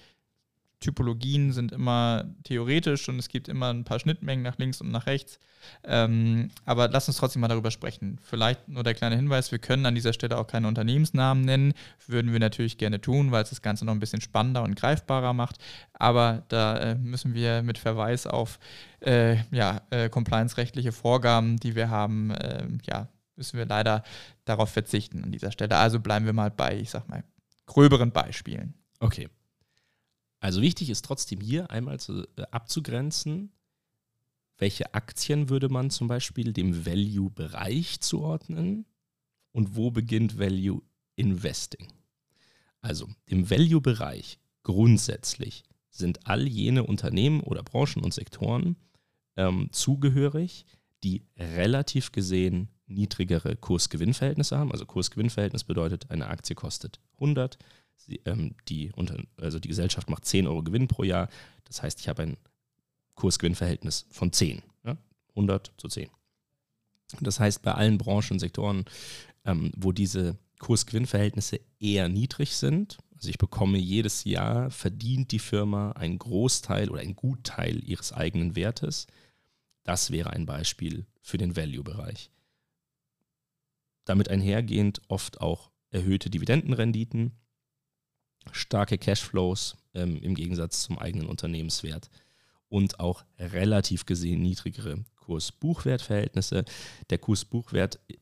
Typologien 0.84 1.52
sind 1.52 1.72
immer 1.72 2.24
theoretisch 2.44 3.08
und 3.08 3.18
es 3.18 3.28
gibt 3.28 3.48
immer 3.48 3.72
ein 3.72 3.84
paar 3.84 3.98
Schnittmengen 3.98 4.42
nach 4.42 4.58
links 4.58 4.82
und 4.82 4.90
nach 4.90 5.06
rechts. 5.06 5.38
Ähm, 5.82 6.50
aber 6.66 6.88
lass 6.88 7.08
uns 7.08 7.16
trotzdem 7.16 7.40
mal 7.40 7.48
darüber 7.48 7.70
sprechen. 7.70 8.18
Vielleicht 8.22 8.68
nur 8.68 8.82
der 8.82 8.92
kleine 8.92 9.16
Hinweis, 9.16 9.50
wir 9.50 9.58
können 9.58 9.86
an 9.86 9.94
dieser 9.94 10.12
Stelle 10.12 10.36
auch 10.36 10.46
keine 10.46 10.68
Unternehmensnamen 10.68 11.42
nennen. 11.42 11.72
Würden 12.06 12.32
wir 12.32 12.38
natürlich 12.38 12.76
gerne 12.76 13.00
tun, 13.00 13.32
weil 13.32 13.42
es 13.42 13.48
das 13.48 13.62
Ganze 13.62 13.86
noch 13.86 13.94
ein 13.94 13.98
bisschen 13.98 14.20
spannender 14.20 14.62
und 14.62 14.76
greifbarer 14.76 15.32
macht. 15.32 15.56
Aber 15.94 16.42
da 16.48 16.76
äh, 16.76 16.94
müssen 16.96 17.32
wir 17.32 17.62
mit 17.62 17.78
Verweis 17.78 18.26
auf 18.26 18.58
äh, 19.00 19.36
ja, 19.52 19.80
äh, 19.88 20.10
compliance-rechtliche 20.10 20.92
Vorgaben, 20.92 21.56
die 21.56 21.74
wir 21.74 21.88
haben, 21.88 22.30
äh, 22.30 22.66
ja, 22.82 23.08
müssen 23.36 23.56
wir 23.56 23.64
leider 23.64 24.02
darauf 24.44 24.68
verzichten 24.68 25.24
an 25.24 25.32
dieser 25.32 25.50
Stelle. 25.50 25.76
Also 25.76 25.98
bleiben 25.98 26.26
wir 26.26 26.34
mal 26.34 26.50
bei, 26.50 26.76
ich 26.76 26.90
sag 26.90 27.08
mal, 27.08 27.24
gröberen 27.64 28.12
Beispielen. 28.12 28.74
Okay. 29.00 29.30
Also 30.44 30.60
wichtig 30.60 30.90
ist 30.90 31.06
trotzdem 31.06 31.40
hier 31.40 31.70
einmal 31.70 31.98
zu, 31.98 32.28
äh, 32.36 32.42
abzugrenzen, 32.50 33.50
welche 34.58 34.92
Aktien 34.92 35.48
würde 35.48 35.70
man 35.70 35.88
zum 35.88 36.06
Beispiel 36.06 36.52
dem 36.52 36.84
Value-Bereich 36.84 38.00
zuordnen 38.00 38.84
und 39.52 39.74
wo 39.74 39.90
beginnt 39.90 40.38
Value 40.38 40.82
Investing. 41.16 41.88
Also 42.82 43.08
im 43.24 43.48
Value-Bereich 43.48 44.38
grundsätzlich 44.64 45.62
sind 45.88 46.26
all 46.26 46.46
jene 46.46 46.84
Unternehmen 46.84 47.40
oder 47.40 47.62
Branchen 47.62 48.04
und 48.04 48.12
Sektoren 48.12 48.76
ähm, 49.38 49.70
zugehörig, 49.72 50.66
die 51.04 51.22
relativ 51.38 52.12
gesehen 52.12 52.68
niedrigere 52.86 53.56
Kurs-Gewinn-Verhältnisse 53.56 54.58
haben. 54.58 54.72
Also 54.72 54.84
Kurs-Gewinn-Verhältnis 54.84 55.64
bedeutet, 55.64 56.10
eine 56.10 56.26
Aktie 56.26 56.54
kostet 56.54 57.00
100, 57.14 57.56
Ähm, 58.24 58.54
die, 58.68 58.92
also 59.36 59.58
die 59.58 59.68
Gesellschaft 59.68 60.10
macht 60.10 60.24
10 60.24 60.46
Euro 60.46 60.62
Gewinn 60.62 60.88
pro 60.88 61.04
Jahr. 61.04 61.28
Das 61.64 61.82
heißt, 61.82 62.00
ich 62.00 62.08
habe 62.08 62.22
ein 62.22 62.36
Kursgewinnverhältnis 63.14 64.06
von 64.10 64.32
10. 64.32 64.62
Ja? 64.84 64.96
100 65.30 65.72
zu 65.76 65.88
10. 65.88 66.08
Das 67.20 67.40
heißt, 67.40 67.62
bei 67.62 67.72
allen 67.72 67.98
Branchen 67.98 68.32
und 68.32 68.38
Sektoren, 68.40 68.84
ähm, 69.44 69.72
wo 69.76 69.92
diese 69.92 70.36
Kursgewinnverhältnisse 70.58 71.60
eher 71.78 72.08
niedrig 72.08 72.56
sind, 72.56 72.98
also 73.14 73.30
ich 73.30 73.38
bekomme 73.38 73.78
jedes 73.78 74.24
Jahr, 74.24 74.70
verdient 74.70 75.32
die 75.32 75.38
Firma 75.38 75.92
einen 75.92 76.18
Großteil 76.18 76.90
oder 76.90 77.00
einen 77.00 77.16
Gutteil 77.16 77.82
ihres 77.82 78.12
eigenen 78.12 78.56
Wertes. 78.56 79.06
Das 79.82 80.10
wäre 80.10 80.30
ein 80.30 80.46
Beispiel 80.46 81.06
für 81.20 81.38
den 81.38 81.56
Value-Bereich. 81.56 82.30
Damit 84.04 84.28
einhergehend 84.28 85.00
oft 85.08 85.40
auch 85.40 85.70
erhöhte 85.90 86.28
Dividendenrenditen, 86.28 87.32
starke 88.52 88.98
Cashflows 88.98 89.76
ähm, 89.94 90.20
im 90.22 90.34
Gegensatz 90.34 90.82
zum 90.82 90.98
eigenen 90.98 91.26
Unternehmenswert 91.26 92.10
und 92.68 93.00
auch 93.00 93.24
relativ 93.38 94.06
gesehen 94.06 94.42
niedrigere 94.42 95.04
Kurs-Buchwert-Verhältnisse. 95.16 96.64
Der 97.10 97.18
Kurs-Buchwert 97.18 97.98
äh, 98.08 98.16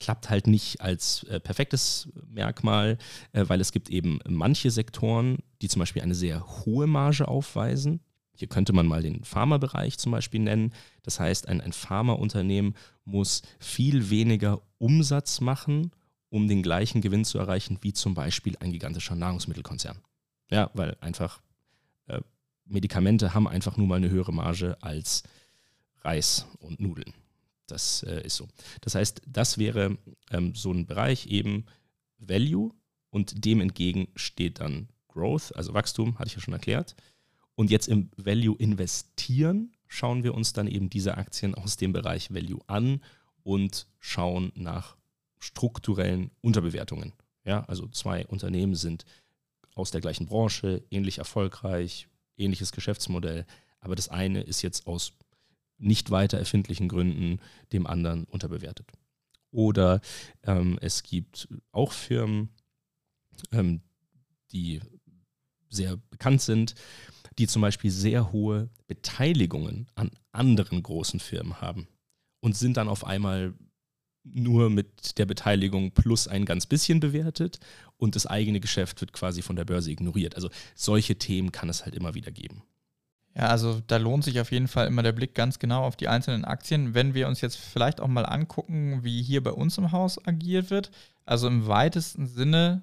klappt 0.00 0.30
halt 0.30 0.46
nicht 0.46 0.80
als 0.80 1.24
äh, 1.24 1.40
perfektes 1.40 2.08
Merkmal, 2.28 2.98
äh, 3.32 3.44
weil 3.48 3.60
es 3.60 3.72
gibt 3.72 3.90
eben 3.90 4.20
manche 4.28 4.70
Sektoren, 4.70 5.38
die 5.60 5.68
zum 5.68 5.80
Beispiel 5.80 6.02
eine 6.02 6.14
sehr 6.14 6.46
hohe 6.64 6.86
Marge 6.86 7.26
aufweisen. 7.26 8.00
Hier 8.36 8.48
könnte 8.48 8.72
man 8.72 8.86
mal 8.86 9.02
den 9.02 9.24
Pharmabereich 9.24 9.98
zum 9.98 10.12
Beispiel 10.12 10.40
nennen. 10.40 10.72
Das 11.02 11.18
heißt, 11.18 11.48
ein, 11.48 11.60
ein 11.60 11.72
Pharmaunternehmen 11.72 12.76
muss 13.04 13.42
viel 13.58 14.10
weniger 14.10 14.62
Umsatz 14.78 15.40
machen, 15.40 15.90
um 16.30 16.48
den 16.48 16.62
gleichen 16.62 17.00
Gewinn 17.00 17.24
zu 17.24 17.38
erreichen 17.38 17.78
wie 17.80 17.92
zum 17.92 18.14
Beispiel 18.14 18.56
ein 18.60 18.72
gigantischer 18.72 19.14
Nahrungsmittelkonzern. 19.14 19.98
Ja, 20.50 20.70
weil 20.74 20.96
einfach 21.00 21.40
äh, 22.06 22.20
Medikamente 22.64 23.34
haben 23.34 23.48
einfach 23.48 23.76
nur 23.76 23.86
mal 23.86 23.96
eine 23.96 24.10
höhere 24.10 24.32
Marge 24.32 24.76
als 24.80 25.22
Reis 26.02 26.46
und 26.60 26.80
Nudeln. 26.80 27.12
Das 27.66 28.02
äh, 28.02 28.22
ist 28.24 28.36
so. 28.36 28.48
Das 28.80 28.94
heißt, 28.94 29.22
das 29.26 29.58
wäre 29.58 29.98
ähm, 30.30 30.54
so 30.54 30.72
ein 30.72 30.86
Bereich 30.86 31.26
eben 31.26 31.66
Value 32.18 32.72
und 33.10 33.44
dem 33.44 33.60
entgegen 33.60 34.08
steht 34.16 34.60
dann 34.60 34.88
Growth, 35.08 35.54
also 35.54 35.74
Wachstum, 35.74 36.18
hatte 36.18 36.28
ich 36.28 36.34
ja 36.34 36.40
schon 36.40 36.54
erklärt. 36.54 36.94
Und 37.54 37.70
jetzt 37.70 37.88
im 37.88 38.10
Value 38.16 38.56
investieren 38.56 39.72
schauen 39.86 40.22
wir 40.22 40.34
uns 40.34 40.52
dann 40.52 40.66
eben 40.66 40.90
diese 40.90 41.16
Aktien 41.16 41.54
aus 41.54 41.76
dem 41.76 41.92
Bereich 41.92 42.32
Value 42.32 42.60
an 42.66 43.02
und 43.42 43.86
schauen 43.98 44.52
nach 44.54 44.96
strukturellen 45.38 46.30
Unterbewertungen. 46.40 47.12
Ja, 47.44 47.64
also 47.64 47.88
zwei 47.88 48.26
Unternehmen 48.26 48.74
sind 48.74 49.04
aus 49.74 49.90
der 49.90 50.00
gleichen 50.00 50.26
Branche, 50.26 50.84
ähnlich 50.90 51.18
erfolgreich, 51.18 52.08
ähnliches 52.36 52.72
Geschäftsmodell, 52.72 53.46
aber 53.80 53.94
das 53.94 54.08
eine 54.08 54.42
ist 54.42 54.62
jetzt 54.62 54.86
aus 54.86 55.12
nicht 55.78 56.10
weiter 56.10 56.38
erfindlichen 56.38 56.88
Gründen 56.88 57.40
dem 57.72 57.86
anderen 57.86 58.24
unterbewertet. 58.24 58.90
Oder 59.50 60.00
ähm, 60.42 60.78
es 60.82 61.02
gibt 61.02 61.48
auch 61.72 61.92
Firmen, 61.92 62.50
ähm, 63.52 63.80
die 64.52 64.80
sehr 65.70 65.96
bekannt 66.10 66.42
sind, 66.42 66.74
die 67.38 67.46
zum 67.46 67.62
Beispiel 67.62 67.90
sehr 67.90 68.32
hohe 68.32 68.68
Beteiligungen 68.86 69.86
an 69.94 70.10
anderen 70.32 70.82
großen 70.82 71.20
Firmen 71.20 71.60
haben 71.60 71.86
und 72.40 72.56
sind 72.56 72.76
dann 72.76 72.88
auf 72.88 73.04
einmal 73.04 73.54
nur 74.34 74.70
mit 74.70 75.18
der 75.18 75.26
Beteiligung 75.26 75.92
plus 75.92 76.28
ein 76.28 76.44
ganz 76.44 76.66
bisschen 76.66 77.00
bewertet 77.00 77.58
und 77.96 78.16
das 78.16 78.26
eigene 78.26 78.60
Geschäft 78.60 79.00
wird 79.00 79.12
quasi 79.12 79.42
von 79.42 79.56
der 79.56 79.64
Börse 79.64 79.90
ignoriert. 79.90 80.34
Also 80.34 80.50
solche 80.74 81.16
Themen 81.16 81.52
kann 81.52 81.68
es 81.68 81.84
halt 81.84 81.94
immer 81.94 82.14
wieder 82.14 82.30
geben. 82.30 82.62
Ja, 83.34 83.48
also 83.48 83.80
da 83.86 83.98
lohnt 83.98 84.24
sich 84.24 84.40
auf 84.40 84.50
jeden 84.50 84.68
Fall 84.68 84.86
immer 84.88 85.02
der 85.02 85.12
Blick 85.12 85.34
ganz 85.34 85.58
genau 85.58 85.84
auf 85.84 85.96
die 85.96 86.08
einzelnen 86.08 86.44
Aktien. 86.44 86.94
Wenn 86.94 87.14
wir 87.14 87.28
uns 87.28 87.40
jetzt 87.40 87.56
vielleicht 87.56 88.00
auch 88.00 88.08
mal 88.08 88.26
angucken, 88.26 89.04
wie 89.04 89.22
hier 89.22 89.42
bei 89.42 89.52
uns 89.52 89.78
im 89.78 89.92
Haus 89.92 90.24
agiert 90.26 90.70
wird, 90.70 90.90
also 91.24 91.46
im 91.46 91.66
weitesten 91.66 92.26
Sinne 92.26 92.82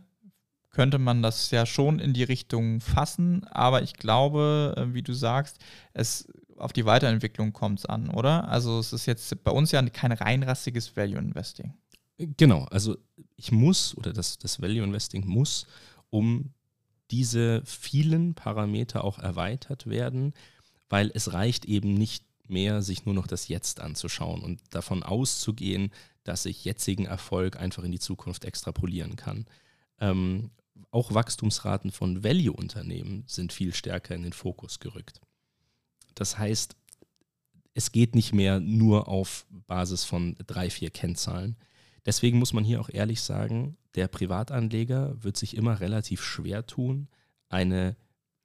könnte 0.70 1.00
man 1.00 1.22
das 1.22 1.52
ja 1.52 1.66
schon 1.66 2.00
in 2.00 2.14
die 2.14 2.24
Richtung 2.24 2.82
fassen, 2.82 3.46
aber 3.46 3.82
ich 3.82 3.94
glaube, 3.94 4.76
äh, 4.78 4.94
wie 4.94 5.02
du 5.02 5.14
sagst, 5.14 5.58
es 5.94 6.28
auf 6.58 6.74
die 6.74 6.86
Weiterentwicklung 6.86 7.54
kommt 7.54 7.80
es 7.80 7.86
an, 7.86 8.10
oder? 8.10 8.48
Also 8.48 8.80
es 8.80 8.94
ist 8.94 9.06
jetzt 9.06 9.44
bei 9.44 9.52
uns 9.52 9.72
ja 9.72 9.82
kein 9.90 10.12
reinrassiges 10.12 10.96
Value 10.96 11.18
Investing. 11.18 11.74
Genau, 12.18 12.64
also 12.66 12.98
ich 13.36 13.52
muss 13.52 13.98
oder 13.98 14.14
das, 14.14 14.38
das 14.38 14.62
Value 14.62 14.84
Investing 14.84 15.26
muss, 15.28 15.68
um 16.10 16.54
diese 17.12 17.62
vielen 17.66 18.36
Parameter 18.36 19.04
auch 19.04 19.20
erweitert 19.20 19.88
werden, 19.88 20.34
weil 20.90 21.12
es 21.14 21.34
reicht 21.34 21.66
eben 21.66 21.94
nicht 21.94 22.24
mehr, 22.48 22.82
sich 22.82 23.06
nur 23.06 23.16
noch 23.16 23.28
das 23.28 23.48
Jetzt 23.48 23.80
anzuschauen 23.82 24.42
und 24.42 24.62
davon 24.70 25.04
auszugehen, 25.04 25.92
dass 26.24 26.46
ich 26.46 26.64
jetzigen 26.64 27.06
Erfolg 27.06 27.58
einfach 27.60 27.84
in 27.84 27.92
die 27.92 28.00
Zukunft 28.00 28.46
extrapolieren 28.46 29.16
kann. 29.16 29.46
Ähm, 30.00 30.52
auch 30.92 31.14
Wachstumsraten 31.14 31.92
von 31.92 32.24
Value-Unternehmen 32.24 33.24
sind 33.28 33.54
viel 33.54 33.74
stärker 33.74 34.16
in 34.16 34.24
den 34.24 34.34
Fokus 34.34 34.80
gerückt. 34.80 35.22
Das 36.16 36.38
heißt, 36.38 36.76
es 37.74 37.92
geht 37.92 38.16
nicht 38.16 38.34
mehr 38.34 38.60
nur 38.60 39.08
auf 39.08 39.46
Basis 39.50 40.06
von 40.06 40.36
drei, 40.48 40.70
vier 40.70 40.90
Kennzahlen. 40.90 41.58
Deswegen 42.06 42.40
muss 42.40 42.54
man 42.54 42.64
hier 42.64 42.80
auch 42.80 42.90
ehrlich 42.90 43.22
sagen, 43.22 43.78
der 43.96 44.08
Privatanleger 44.08 45.22
wird 45.24 45.38
sich 45.38 45.56
immer 45.56 45.80
relativ 45.80 46.22
schwer 46.24 46.66
tun, 46.66 47.08
eine 47.50 47.96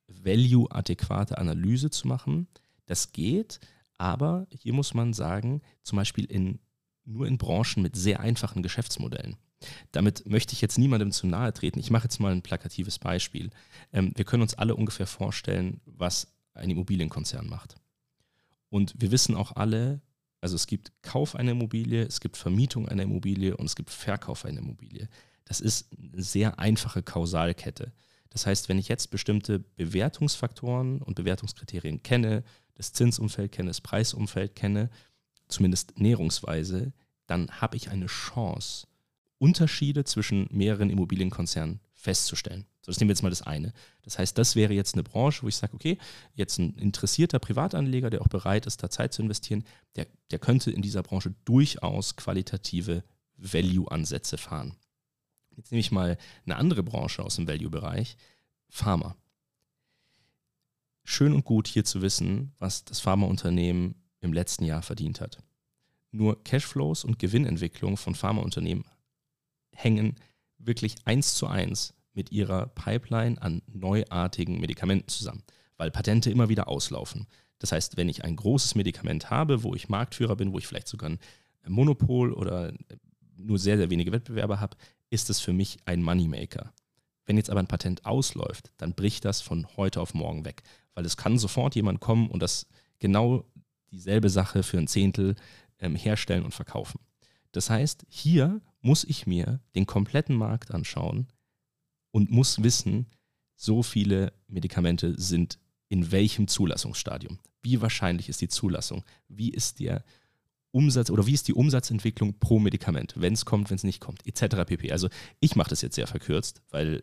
value-adäquate 0.09 1.39
Analyse 1.39 1.91
zu 1.91 2.09
machen. 2.09 2.49
Das 2.87 3.13
geht, 3.13 3.61
aber 3.99 4.47
hier 4.51 4.73
muss 4.73 4.95
man 4.95 5.13
sagen, 5.13 5.63
zum 5.83 5.97
Beispiel 5.97 6.25
in 6.25 6.59
nur 7.05 7.27
in 7.27 7.39
Branchen 7.39 7.83
mit 7.83 7.97
sehr 7.97 8.21
einfachen 8.21 8.63
Geschäftsmodellen. 8.63 9.37
Damit 9.93 10.27
möchte 10.27 10.55
ich 10.55 10.61
jetzt 10.61 10.79
niemandem 10.79 11.13
zu 11.13 11.27
nahe 11.27 11.53
treten. 11.53 11.81
Ich 11.81 11.91
mache 11.91 12.05
jetzt 12.05 12.21
mal 12.21 12.33
ein 12.33 12.43
plakatives 12.43 12.99
Beispiel. 12.99 13.51
Ähm, 13.93 14.13
wir 14.15 14.25
können 14.25 14.43
uns 14.43 14.55
alle 14.55 14.75
ungefähr 14.75 15.07
vorstellen, 15.07 15.81
was 15.85 16.33
ein 16.61 16.71
Immobilienkonzern 16.71 17.49
macht. 17.49 17.77
Und 18.69 18.95
wir 18.97 19.11
wissen 19.11 19.35
auch 19.35 19.57
alle, 19.57 20.01
also 20.41 20.57
es 20.57 20.67
gibt 20.67 20.93
Kauf 21.03 21.35
einer 21.35 21.53
Immobilie, 21.53 22.03
es 22.03 22.21
gibt 22.21 22.37
Vermietung 22.37 22.89
einer 22.89 23.03
Immobilie 23.03 23.57
und 23.57 23.67
es 23.67 23.77
gibt 23.77 23.91
Verkauf 23.91 24.45
einer 24.45 24.61
Immobilie. 24.61 25.09
Das 25.45 25.61
ist 25.61 25.91
eine 25.93 26.23
sehr 26.23 26.59
einfache 26.59 27.03
Kausalkette. 27.03 27.93
Das 28.31 28.47
heißt, 28.47 28.69
wenn 28.69 28.79
ich 28.79 28.89
jetzt 28.89 29.11
bestimmte 29.11 29.59
Bewertungsfaktoren 29.59 31.03
und 31.03 31.17
Bewertungskriterien 31.17 32.03
kenne, 32.03 32.45
das 32.75 32.93
Zinsumfeld 32.93 33.53
kenne, 33.53 33.69
das 33.69 33.81
Preisumfeld 33.81 34.55
kenne, 34.55 34.89
zumindest 35.49 35.99
näherungsweise, 35.99 36.93
dann 37.27 37.51
habe 37.61 37.77
ich 37.77 37.91
eine 37.91 38.07
Chance, 38.07 38.87
Unterschiede 39.39 40.05
zwischen 40.05 40.47
mehreren 40.51 40.91
Immobilienkonzernen 40.91 41.81
festzustellen. 42.01 42.67
So, 42.81 42.91
das 42.91 42.99
nehmen 42.99 43.11
wir 43.11 43.13
jetzt 43.13 43.23
mal 43.23 43.31
das 43.31 43.43
eine. 43.43 43.73
Das 44.03 44.19
heißt, 44.19 44.37
das 44.39 44.57
wäre 44.57 44.73
jetzt 44.73 44.95
eine 44.95 45.03
Branche, 45.03 45.43
wo 45.43 45.49
ich 45.49 45.57
sage, 45.57 45.75
okay, 45.75 45.99
jetzt 46.35 46.59
ein 46.59 46.75
interessierter 46.79 47.39
Privatanleger, 47.39 48.09
der 48.09 48.23
auch 48.23 48.29
bereit 48.29 48.67
ist, 48.67 48.83
da 48.83 48.89
Zeit 48.89 49.13
zu 49.13 49.23
investieren, 49.23 49.65
der, 49.97 50.07
der 50.31 50.39
könnte 50.39 50.71
in 50.71 50.81
dieser 50.81 51.03
Branche 51.03 51.35
durchaus 51.45 52.17
qualitative 52.17 53.05
Value-Ansätze 53.37 54.39
fahren. 54.39 54.77
Jetzt 55.57 55.73
nehme 55.73 55.81
ich 55.81 55.93
mal 55.93 56.17
eine 56.47 56.57
andere 56.57 56.83
Branche 56.83 57.23
aus 57.23 57.37
dem 57.37 57.47
Value-Bereich, 57.47 58.17
Pharma. 58.71 59.15
Schön 61.05 61.35
und 61.35 61.45
gut 61.45 61.69
hier 61.69 61.85
zu 61.85 62.01
wissen, 62.03 62.53
was 62.59 62.85
das 62.85 63.01
Pharmaunternehmen 63.01 63.95
im 64.21 64.33
letzten 64.33 64.65
Jahr 64.65 64.83
verdient 64.83 65.21
hat. 65.21 65.43
Nur 66.13 66.43
Cashflows 66.45 67.05
und 67.05 67.19
Gewinnentwicklung 67.19 67.97
von 67.97 68.15
Pharmaunternehmen 68.15 68.85
hängen 69.75 70.17
wirklich 70.61 70.97
eins 71.05 71.35
zu 71.35 71.47
eins 71.47 71.95
mit 72.13 72.33
ihrer 72.33 72.67
Pipeline 72.69 73.41
an 73.41 73.63
neuartigen 73.67 74.61
Medikamenten 74.61 75.09
zusammen, 75.09 75.43
weil 75.77 75.91
Patente 75.91 76.31
immer 76.31 76.49
wieder 76.49 76.69
auslaufen. 76.69 77.27
Das 77.59 77.73
heißt, 77.73 77.97
wenn 77.97 78.09
ich 78.09 78.25
ein 78.25 78.37
großes 78.37 78.75
Medikament 78.75 79.31
habe, 79.31 79.63
wo 79.63 79.75
ich 79.75 79.89
Marktführer 79.89 80.37
bin, 80.37 80.53
wo 80.53 80.59
ich 80.59 80.67
vielleicht 80.67 80.89
sogar 80.89 81.11
ein 81.11 81.19
Monopol 81.67 82.33
oder 82.33 82.73
nur 83.37 83.59
sehr, 83.59 83.77
sehr 83.77 83.91
wenige 83.91 84.13
Wettbewerber 84.13 84.61
habe, 84.61 84.77
ist 85.11 85.31
es 85.31 85.41
für 85.41 85.53
mich 85.53 85.79
ein 85.85 86.03
Moneymaker. 86.03 86.73
Wenn 87.27 87.37
jetzt 87.37 87.51
aber 87.51 87.61
ein 87.61 87.67
Patent 87.67 88.07
ausläuft, 88.07 88.73
dann 88.79 88.95
bricht 88.95 89.25
das 89.25 89.41
von 89.41 89.67
heute 89.77 90.01
auf 90.01 90.15
morgen 90.15 90.45
weg, 90.45 90.63
weil 90.95 91.05
es 91.05 91.17
kann 91.17 91.39
sofort 91.39 91.75
jemand 91.75 92.01
kommen 92.01 92.29
und 92.29 92.43
das 92.43 92.67
genau 92.99 93.45
dieselbe 93.91 94.31
Sache 94.31 94.63
für 94.63 94.79
ein 94.79 94.89
Zehntel 94.89 95.37
ähm, 95.79 95.97
herstellen 95.97 96.45
und 96.45 96.55
verkaufen. 96.55 97.01
Das 97.53 97.71
heißt, 97.71 98.05
hier 98.09 98.61
muss 98.81 99.05
ich 99.05 99.27
mir 99.27 99.61
den 99.75 99.87
kompletten 99.87 100.37
Markt 100.37 100.73
anschauen 100.73 101.29
und 102.11 102.31
muss 102.31 102.63
wissen, 102.63 103.07
so 103.57 103.83
viele 103.83 104.33
Medikamente 104.49 105.21
sind 105.21 105.59
in 105.89 106.13
welchem 106.13 106.49
Zulassungsstadium. 106.49 107.39
Wie 107.63 107.83
wahrscheinlich 107.83 108.29
ist 108.29 108.41
die 108.41 108.49
Zulassung? 108.49 109.05
Wie 109.29 109.51
ist 109.51 109.81
der 109.81 110.05
Umsatz 110.73 111.11
oder 111.11 111.27
wie 111.27 111.35
ist 111.35 111.49
die 111.49 111.55
Umsatzentwicklung 111.55 112.39
pro 112.39 112.59
Medikament, 112.59 113.15
wenn 113.17 113.33
es 113.33 113.45
kommt, 113.45 113.71
wenn 113.71 113.77
es 113.77 113.85
nicht 113.85 114.01
kommt, 114.01 114.27
etc. 114.27 114.65
pp. 114.67 114.93
Also 114.93 115.09
ich 115.41 115.57
mache 115.57 115.71
das 115.71 115.83
jetzt 115.83 115.97
sehr 115.97 116.07
verkürzt, 116.07 116.63
weil 116.71 117.03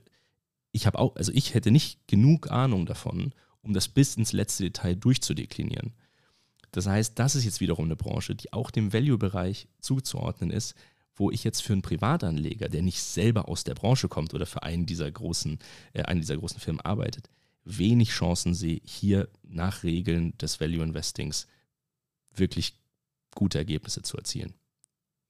ich 0.71 0.87
habe 0.87 0.99
auch, 0.99 1.15
also 1.15 1.31
ich 1.33 1.53
hätte 1.53 1.71
nicht 1.71 2.07
genug 2.07 2.49
Ahnung 2.49 2.85
davon, 2.85 3.33
um 3.61 3.73
das 3.73 3.87
bis 3.87 4.15
ins 4.15 4.31
letzte 4.31 4.63
Detail 4.63 4.95
durchzudeklinieren. 4.95 5.93
Das 6.71 6.87
heißt, 6.87 7.17
das 7.19 7.35
ist 7.35 7.45
jetzt 7.45 7.59
wiederum 7.59 7.85
eine 7.85 7.95
Branche, 7.95 8.35
die 8.35 8.53
auch 8.53 8.71
dem 8.71 8.93
Value-Bereich 8.93 9.67
zuzuordnen 9.79 10.51
ist, 10.51 10.75
wo 11.17 11.31
ich 11.31 11.43
jetzt 11.43 11.63
für 11.63 11.73
einen 11.73 11.81
Privatanleger, 11.81 12.69
der 12.69 12.83
nicht 12.83 13.01
selber 13.01 13.49
aus 13.49 13.63
der 13.63 13.73
Branche 13.73 14.07
kommt 14.07 14.33
oder 14.33 14.45
für 14.45 14.63
einen 14.63 14.85
dieser 14.85 15.11
großen, 15.11 15.59
äh, 15.93 16.03
eine 16.03 16.21
dieser 16.21 16.37
großen 16.37 16.59
Firmen 16.59 16.81
arbeitet, 16.81 17.29
wenig 17.65 18.09
Chancen 18.09 18.53
sehe, 18.53 18.79
hier 18.83 19.27
nach 19.43 19.83
Regeln 19.83 20.37
des 20.37 20.61
Value 20.61 20.83
Investings 20.83 21.47
wirklich 22.33 22.75
gute 23.35 23.57
Ergebnisse 23.57 24.03
zu 24.03 24.15
erzielen, 24.17 24.53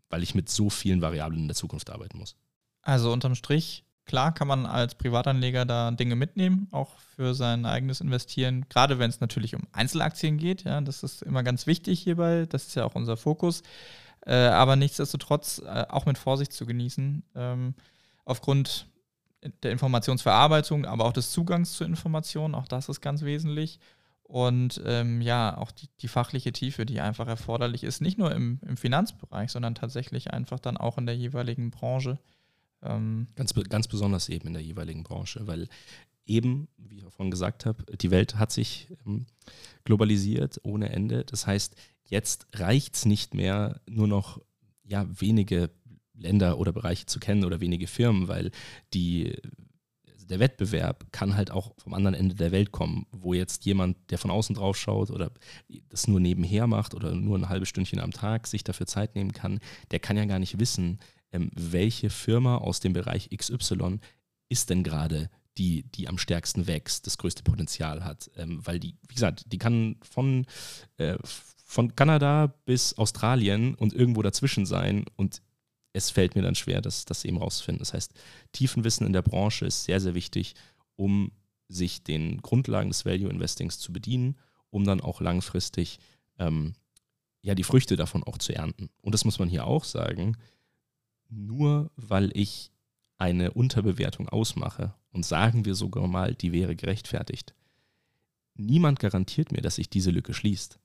weil 0.10 0.23
ich 0.23 0.36
mit 0.36 0.50
so 0.50 0.69
vielen 0.69 1.02
Variablen 1.02 1.41
in 1.41 1.47
der 1.47 1.56
Zukunft 1.56 1.89
arbeiten 1.89 2.17
muss. 2.17 2.36
Also 2.82 3.12
unterm 3.12 3.36
Strich, 3.36 3.86
klar 4.06 4.34
kann 4.34 4.47
man 4.47 4.65
als 4.65 4.95
Privatanleger 4.95 5.65
da 5.65 5.91
Dinge 5.91 6.15
mitnehmen, 6.15 6.67
auch 6.71 6.97
für 7.15 7.34
sein 7.34 7.65
eigenes 7.65 8.02
Investieren, 8.02 8.65
gerade 8.69 9.00
wenn 9.00 9.10
es 9.10 9.19
natürlich 9.19 9.56
um 9.56 9.63
Einzelaktien 9.71 10.38
geht. 10.38 10.63
Ja, 10.63 10.80
das 10.82 11.04
ist 11.04 11.21
immer 11.21 11.43
ganz 11.43 11.65
wichtig 11.65 12.02
hierbei, 12.02 12.45
das 12.45 12.67
ist 12.67 12.76
ja 12.76 12.86
auch 12.86 12.95
unser 12.95 13.17
Fokus. 13.17 13.63
Äh, 14.28 14.34
aber 14.34 14.76
nichtsdestotrotz 14.76 15.62
äh, 15.66 15.86
auch 15.88 16.06
mit 16.06 16.18
Vorsicht 16.18 16.52
zu 16.52 16.66
genießen. 16.66 17.24
Ähm, 17.34 17.76
aufgrund 18.26 18.88
der 19.63 19.72
Informationsverarbeitung, 19.72 20.86
aber 20.86 21.06
auch 21.06 21.13
des 21.13 21.32
Zugangs 21.32 21.74
zu 21.74 21.86
Informationen, 21.86 22.54
auch 22.54 22.68
das 22.68 22.90
ist 22.90 23.00
ganz 23.00 23.22
wesentlich. 23.22 23.80
Und 24.24 24.82
ähm, 24.86 25.22
ja, 25.22 25.58
auch 25.58 25.72
die, 25.72 25.88
die, 26.02 26.10
fachliche 26.10 26.52
Tiefe, 26.52 26.86
die 26.86 27.00
einfach 27.00 27.28
erforderlich 27.28 27.86
ist, 27.86 28.02
nicht 28.02 28.18
nur 28.18 28.34
im, 28.34 28.60
im, 28.68 28.76
Finanzbereich, 28.76 29.50
sondern 29.50 29.74
tatsächlich 29.74 30.34
einfach 30.34 30.60
dann 30.60 30.76
auch 30.76 30.98
in 30.98 31.06
der 31.06 31.16
jeweiligen 31.16 31.72
Branche. 31.72 32.20
Ähm 32.84 33.28
ganz, 33.38 33.54
ganz 33.70 33.88
besonders 33.88 34.28
eben 34.28 34.48
in 34.50 34.54
der 34.56 34.63
jeweiligen 34.63 35.04
Branche, 35.04 35.48
weil 35.48 35.70
eben, 36.28 36.68
wie 36.78 36.98
ich 36.98 37.06
auch 37.06 37.12
vorhin 37.12 37.32
gesagt 37.32 37.66
habe, 37.66 37.84
die 37.98 38.12
Welt 38.12 38.36
hat 38.36 38.52
sich 38.52 38.88
ähm, 39.06 39.26
globalisiert 39.84 40.60
ohne 40.63 40.90
Ende. 40.90 41.24
Das 41.26 41.48
heißt, 41.48 41.76
Jetzt 42.10 42.48
reicht 42.54 42.96
es 42.96 43.06
nicht 43.06 43.34
mehr, 43.34 43.82
nur 43.88 44.08
noch 44.08 44.42
ja, 44.84 45.06
wenige 45.20 45.70
Länder 46.13 46.58
oder 46.58 46.72
Bereiche 46.72 47.06
zu 47.06 47.20
kennen 47.20 47.44
oder 47.44 47.60
wenige 47.60 47.88
Firmen, 47.88 48.28
weil 48.28 48.52
die, 48.94 49.36
der 50.26 50.40
Wettbewerb 50.40 51.12
kann 51.12 51.36
halt 51.36 51.52
auch 51.52 51.74
vom 51.78 51.94
anderen 51.94 52.16
Ende 52.16 52.36
der 52.36 52.52
Welt 52.52 52.72
kommen, 52.72 53.06
wo 53.12 53.34
jetzt 53.34 53.66
jemand, 53.66 53.98
der 54.10 54.18
von 54.18 54.32
außen 54.32 54.56
drauf 54.56 54.78
schaut 54.78 55.12
oder 55.12 55.32
das 55.90 56.08
nur 56.08 56.20
nebenher 56.20 56.66
macht 56.66 56.96
oder 56.96 57.13
nur 57.13 57.38
ein 57.38 57.50
halbes 57.50 57.70
Stündchen 57.70 58.00
am 58.00 58.12
Tag 58.12 58.48
sich 58.48 58.63
dafür 58.63 58.88
Zeit 58.88 59.16
nehmen 59.16 59.34
kann, 59.34 59.60
der 59.92 60.00
kann 60.00 60.18
ja 60.18 60.26
gar 60.26 60.40
nicht 60.40 60.60
wissen, 60.60 61.00
ähm, 61.34 61.52
welche 61.54 62.10
Firma 62.10 62.58
aus 62.58 62.80
dem 62.80 62.94
Bereich 62.94 63.30
XY 63.36 64.00
ist 64.48 64.70
denn 64.70 64.84
gerade 64.84 65.30
die, 65.58 65.84
die 65.84 66.08
am 66.08 66.17
stärksten 66.17 66.67
wächst, 66.67 67.08
das 67.08 67.17
größte 67.17 67.43
Potenzial 67.43 68.04
hat. 68.04 68.30
Ähm, 68.36 68.65
weil 68.65 68.80
die, 68.80 68.96
wie 69.08 69.13
gesagt, 69.13 69.52
die 69.52 69.58
kann 69.58 69.98
von, 70.02 70.46
äh, 70.98 71.17
von 71.65 71.96
Kanada 71.96 72.54
bis 72.65 72.93
Australien 72.93 73.76
und 73.76 73.93
irgendwo 73.93 74.22
dazwischen 74.22 74.65
sein 74.65 75.06
und 75.15 75.41
es 75.93 76.12
fällt 76.12 76.36
mir 76.36 76.43
dann 76.43 76.56
schwer, 76.56 76.82
das, 76.82 77.06
das 77.06 77.26
eben 77.26 77.38
rauszufinden. 77.38 77.80
Das 77.80 77.93
heißt, 77.93 78.13
Tiefenwissen 78.52 79.08
in 79.08 79.13
der 79.13 79.24
Branche 79.24 79.65
ist 79.65 79.86
sehr, 79.86 80.00
sehr 80.00 80.13
wichtig, 80.13 80.54
um 80.96 81.32
sich 81.67 82.04
den 82.04 82.41
Grundlagen 82.41 82.89
des 82.89 83.06
Value 83.06 83.30
Investings 83.30 83.80
zu 83.80 83.91
bedienen, 83.91 84.38
um 84.70 84.86
dann 84.86 85.02
auch 85.02 85.22
langfristig 85.22 86.00
ähm, 86.38 86.76
ja, 87.41 87.56
die 87.56 87.63
Früchte 87.63 87.96
davon 87.96 88.24
auch 88.24 88.38
zu 88.38 88.54
ernten. 88.54 88.89
Und 89.02 89.13
das 89.13 89.26
muss 89.26 89.39
man 89.39 89.50
hier 89.50 89.65
auch 89.65 89.84
sagen, 89.84 90.38
nur 91.30 91.91
weil 91.96 92.32
ich 92.36 92.72
eine 93.17 93.51
Unterbewertung 93.51 94.30
ausmache 94.30 94.93
und 95.12 95.25
sagen 95.25 95.65
wir 95.65 95.75
sogar 95.75 96.08
mal, 96.08 96.36
die 96.36 96.51
wäre 96.51 96.75
gerechtfertigt, 96.75 97.56
niemand 98.56 98.99
garantiert 98.99 99.51
mir, 99.51 99.62
dass 99.62 99.75
sich 99.75 99.89
diese 99.89 100.12
Lücke 100.12 100.34
schließt. 100.34 100.80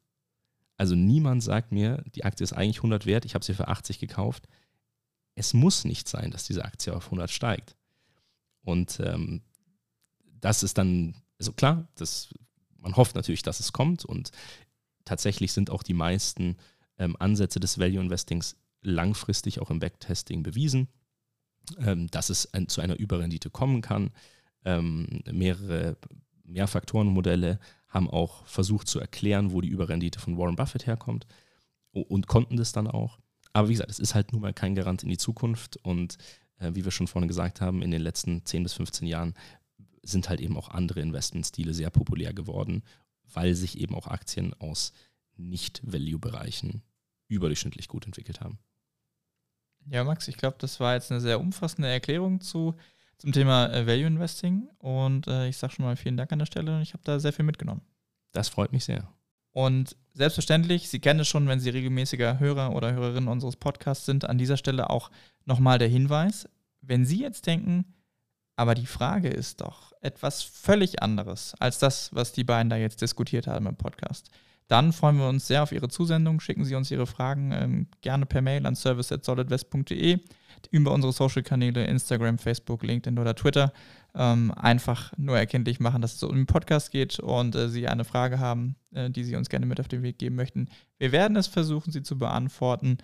Also 0.76 0.94
niemand 0.94 1.42
sagt 1.42 1.72
mir, 1.72 2.02
die 2.14 2.24
Aktie 2.24 2.44
ist 2.44 2.52
eigentlich 2.52 2.78
100 2.78 3.06
wert, 3.06 3.24
ich 3.24 3.34
habe 3.34 3.44
sie 3.44 3.54
für 3.54 3.68
80 3.68 3.98
gekauft. 3.98 4.48
Es 5.34 5.54
muss 5.54 5.84
nicht 5.84 6.08
sein, 6.08 6.30
dass 6.30 6.44
diese 6.44 6.64
Aktie 6.64 6.94
auf 6.94 7.06
100 7.06 7.30
steigt. 7.30 7.76
Und 8.62 9.00
ähm, 9.00 9.42
das 10.40 10.62
ist 10.62 10.78
dann, 10.78 11.14
also 11.38 11.52
klar, 11.52 11.88
das, 11.96 12.32
man 12.78 12.96
hofft 12.96 13.14
natürlich, 13.14 13.42
dass 13.42 13.60
es 13.60 13.72
kommt 13.72 14.04
und 14.04 14.30
tatsächlich 15.04 15.52
sind 15.52 15.70
auch 15.70 15.82
die 15.82 15.94
meisten 15.94 16.56
ähm, 16.98 17.16
Ansätze 17.18 17.60
des 17.60 17.78
Value 17.78 18.00
Investings 18.00 18.56
langfristig 18.82 19.60
auch 19.60 19.70
im 19.70 19.78
Backtesting 19.78 20.42
bewiesen, 20.42 20.88
dass 22.10 22.30
es 22.30 22.52
ein, 22.52 22.68
zu 22.68 22.80
einer 22.80 22.98
Überrendite 22.98 23.50
kommen 23.50 23.82
kann. 23.82 24.10
Ähm, 24.64 25.22
mehrere 25.30 25.96
Mehrfaktorenmodelle 26.44 27.58
haben 27.88 28.08
auch 28.10 28.46
versucht 28.46 28.88
zu 28.88 28.98
erklären, 29.00 29.52
wo 29.52 29.60
die 29.60 29.68
Überrendite 29.68 30.18
von 30.18 30.38
Warren 30.38 30.56
Buffett 30.56 30.86
herkommt 30.86 31.26
und 31.92 32.26
konnten 32.26 32.56
das 32.56 32.72
dann 32.72 32.86
auch. 32.86 33.18
Aber 33.52 33.68
wie 33.68 33.72
gesagt, 33.72 33.90
es 33.90 33.98
ist 33.98 34.14
halt 34.14 34.32
nun 34.32 34.40
mal 34.40 34.54
kein 34.54 34.74
Garant 34.74 35.02
in 35.02 35.10
die 35.10 35.18
Zukunft 35.18 35.76
und 35.82 36.16
äh, 36.58 36.70
wie 36.74 36.84
wir 36.84 36.90
schon 36.90 37.06
vorhin 37.06 37.28
gesagt 37.28 37.60
haben, 37.60 37.82
in 37.82 37.90
den 37.90 38.00
letzten 38.00 38.44
10 38.44 38.62
bis 38.62 38.72
15 38.74 39.06
Jahren 39.06 39.34
sind 40.02 40.28
halt 40.28 40.40
eben 40.40 40.56
auch 40.56 40.68
andere 40.68 41.00
Investmentstile 41.00 41.74
sehr 41.74 41.90
populär 41.90 42.32
geworden, 42.32 42.82
weil 43.32 43.54
sich 43.54 43.78
eben 43.78 43.94
auch 43.94 44.06
Aktien 44.06 44.54
aus 44.54 44.92
Nicht-Value-Bereichen 45.36 46.82
überdurchschnittlich 47.28 47.88
gut 47.88 48.06
entwickelt 48.06 48.40
haben. 48.40 48.58
Ja, 49.86 50.04
Max, 50.04 50.28
ich 50.28 50.36
glaube, 50.36 50.56
das 50.58 50.80
war 50.80 50.94
jetzt 50.94 51.10
eine 51.10 51.20
sehr 51.20 51.40
umfassende 51.40 51.88
Erklärung 51.88 52.40
zu 52.40 52.74
zum 53.18 53.30
Thema 53.30 53.72
äh, 53.72 53.86
Value 53.86 54.06
Investing. 54.06 54.68
Und 54.78 55.28
äh, 55.28 55.48
ich 55.48 55.56
sage 55.56 55.74
schon 55.74 55.84
mal 55.84 55.96
vielen 55.96 56.16
Dank 56.16 56.32
an 56.32 56.40
der 56.40 56.46
Stelle. 56.46 56.82
Ich 56.82 56.92
habe 56.92 57.04
da 57.04 57.20
sehr 57.20 57.32
viel 57.32 57.44
mitgenommen. 57.44 57.82
Das 58.32 58.48
freut 58.48 58.72
mich 58.72 58.84
sehr. 58.84 59.08
Und 59.52 59.96
selbstverständlich, 60.12 60.88
Sie 60.88 60.98
kennen 60.98 61.20
es 61.20 61.28
schon, 61.28 61.46
wenn 61.46 61.60
Sie 61.60 61.70
regelmäßiger 61.70 62.40
Hörer 62.40 62.74
oder 62.74 62.92
Hörerin 62.92 63.28
unseres 63.28 63.56
Podcasts 63.56 64.06
sind, 64.06 64.24
an 64.24 64.38
dieser 64.38 64.56
Stelle 64.56 64.90
auch 64.90 65.10
nochmal 65.44 65.78
der 65.78 65.88
Hinweis, 65.88 66.48
wenn 66.80 67.04
Sie 67.04 67.20
jetzt 67.20 67.46
denken, 67.46 67.94
aber 68.62 68.76
die 68.76 68.86
Frage 68.86 69.26
ist 69.26 69.60
doch 69.60 69.92
etwas 70.02 70.44
völlig 70.44 71.02
anderes 71.02 71.56
als 71.58 71.80
das, 71.80 72.14
was 72.14 72.30
die 72.30 72.44
beiden 72.44 72.70
da 72.70 72.76
jetzt 72.76 73.02
diskutiert 73.02 73.48
haben 73.48 73.66
im 73.66 73.74
Podcast. 73.74 74.30
Dann 74.68 74.92
freuen 74.92 75.16
wir 75.16 75.28
uns 75.28 75.48
sehr 75.48 75.64
auf 75.64 75.72
Ihre 75.72 75.88
Zusendung. 75.88 76.38
Schicken 76.38 76.64
Sie 76.64 76.76
uns 76.76 76.88
Ihre 76.92 77.08
Fragen 77.08 77.50
ähm, 77.50 77.86
gerne 78.02 78.24
per 78.24 78.40
Mail 78.40 78.64
an 78.64 78.76
service.solidwest.de 78.76 80.20
über 80.70 80.92
unsere 80.92 81.12
Social-Kanäle 81.12 81.84
Instagram, 81.86 82.38
Facebook, 82.38 82.84
LinkedIn 82.84 83.18
oder 83.18 83.34
Twitter 83.34 83.72
ähm, 84.14 84.52
einfach 84.54 85.12
nur 85.16 85.36
erkenntlich 85.36 85.80
machen, 85.80 86.00
dass 86.00 86.14
es 86.14 86.22
um 86.22 86.36
den 86.36 86.46
Podcast 86.46 86.92
geht 86.92 87.18
und 87.18 87.56
äh, 87.56 87.68
Sie 87.68 87.88
eine 87.88 88.04
Frage 88.04 88.38
haben, 88.38 88.76
äh, 88.94 89.10
die 89.10 89.24
Sie 89.24 89.34
uns 89.34 89.48
gerne 89.48 89.66
mit 89.66 89.80
auf 89.80 89.88
den 89.88 90.04
Weg 90.04 90.20
geben 90.20 90.36
möchten. 90.36 90.68
Wir 90.98 91.10
werden 91.10 91.36
es 91.36 91.48
versuchen, 91.48 91.90
sie 91.90 92.04
zu 92.04 92.16
beantworten. 92.16 92.98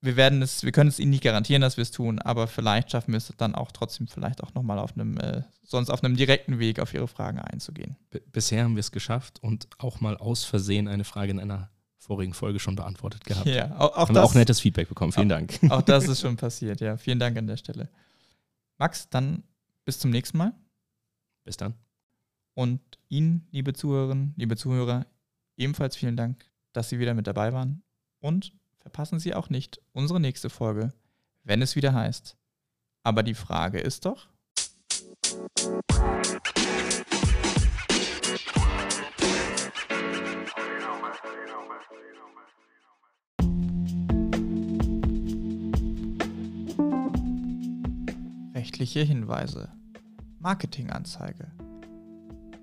Wir 0.00 0.16
werden 0.16 0.42
es, 0.42 0.62
wir 0.62 0.70
können 0.70 0.88
es 0.88 1.00
Ihnen 1.00 1.10
nicht 1.10 1.24
garantieren, 1.24 1.60
dass 1.60 1.76
wir 1.76 1.82
es 1.82 1.90
tun, 1.90 2.20
aber 2.20 2.46
vielleicht 2.46 2.90
schaffen 2.90 3.12
wir 3.12 3.18
es 3.18 3.32
dann 3.36 3.54
auch 3.54 3.72
trotzdem 3.72 4.06
vielleicht 4.06 4.44
auch 4.44 4.54
nochmal 4.54 4.78
auf 4.78 4.92
einem, 4.94 5.18
äh, 5.18 5.42
sonst 5.64 5.90
auf 5.90 6.04
einem 6.04 6.16
direkten 6.16 6.60
Weg 6.60 6.78
auf 6.78 6.94
Ihre 6.94 7.08
Fragen 7.08 7.40
einzugehen. 7.40 7.96
B 8.10 8.20
bisher 8.30 8.62
haben 8.62 8.76
wir 8.76 8.80
es 8.80 8.92
geschafft 8.92 9.42
und 9.42 9.66
auch 9.78 10.00
mal 10.00 10.16
aus 10.16 10.44
Versehen 10.44 10.86
eine 10.86 11.04
Frage 11.04 11.32
in 11.32 11.40
einer 11.40 11.70
vorigen 11.96 12.32
Folge 12.32 12.60
schon 12.60 12.76
beantwortet 12.76 13.24
gehabt. 13.24 13.46
Ja, 13.46 13.76
auch, 13.76 13.92
auch 13.92 13.96
haben 14.08 14.14
das, 14.14 14.22
wir 14.22 14.24
auch 14.24 14.34
nettes 14.34 14.60
Feedback 14.60 14.88
bekommen. 14.88 15.12
Vielen 15.12 15.32
auch, 15.32 15.36
Dank. 15.36 15.58
Auch 15.70 15.82
das 15.82 16.06
ist 16.06 16.20
schon 16.22 16.36
passiert, 16.36 16.80
ja. 16.80 16.96
Vielen 16.96 17.18
Dank 17.18 17.36
an 17.36 17.46
der 17.46 17.56
Stelle. 17.56 17.88
Max, 18.78 19.08
dann 19.10 19.42
bis 19.84 19.98
zum 19.98 20.10
nächsten 20.10 20.38
Mal. 20.38 20.54
Bis 21.44 21.56
dann. 21.56 21.74
Und 22.54 22.80
Ihnen, 23.08 23.46
liebe 23.50 23.72
Zuhörerinnen, 23.72 24.34
liebe 24.36 24.56
Zuhörer, 24.56 25.06
ebenfalls 25.56 25.96
vielen 25.96 26.16
Dank, 26.16 26.44
dass 26.72 26.88
Sie 26.88 26.98
wieder 26.98 27.14
mit 27.14 27.26
dabei 27.26 27.52
waren. 27.52 27.82
Und 28.20 28.52
verpassen 28.88 29.18
Sie 29.18 29.34
auch 29.34 29.50
nicht 29.50 29.82
unsere 29.92 30.18
nächste 30.18 30.48
Folge, 30.48 30.94
wenn 31.44 31.60
es 31.60 31.76
wieder 31.76 31.92
heißt. 31.92 32.38
Aber 33.02 33.22
die 33.22 33.34
Frage 33.34 33.78
ist 33.80 34.06
doch. 34.06 34.28
Rechtliche 48.54 49.00
Hinweise. 49.02 49.70
Marketinganzeige. 50.38 51.52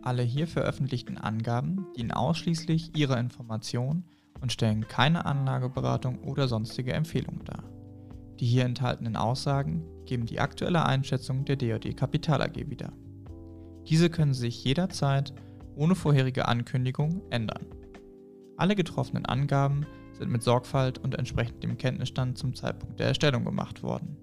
Alle 0.02 0.24
hier 0.24 0.48
veröffentlichten 0.48 1.20
Angaben 1.20 1.86
dienen 1.96 2.12
ausschließlich 2.12 2.98
Ihrer 2.98 3.20
Information 3.20 4.06
und 4.42 4.52
stellen 4.52 4.88
keine 4.88 5.26
Anlageberatung 5.26 6.24
oder 6.24 6.48
sonstige 6.48 6.94
Empfehlung 6.94 7.44
dar. 7.46 7.64
Die 8.40 8.46
hier 8.46 8.66
enthaltenen 8.66 9.16
Aussagen 9.16 9.86
geben 10.06 10.26
die 10.26 10.40
aktuelle 10.40 10.86
Einschätzung 10.86 11.46
der 11.46 11.56
DOD 11.56 11.96
Kapital 11.96 12.42
AG 12.42 12.70
wieder. 12.70 12.92
Diese 13.88 14.10
können 14.10 14.34
sich 14.34 14.64
jederzeit 14.64 15.34
ohne 15.76 15.96
vorherige 15.96 16.48
Ankündigung 16.48 17.22
ändern. 17.30 17.66
Alle 18.58 18.76
getroffenen 18.76 19.26
Angaben 19.26 19.86
sind 20.14 20.32
mit 20.32 20.44
Sorgfalt 20.44 20.98
und 20.98 21.16
entsprechend 21.16 21.64
dem 21.64 21.78
Kenntnisstand 21.78 22.38
zum 22.38 22.56
Zeitpunkt 22.56 23.00
der 23.00 23.08
Erstellung 23.08 23.44
gemacht 23.44 23.84
worden. 23.84 24.18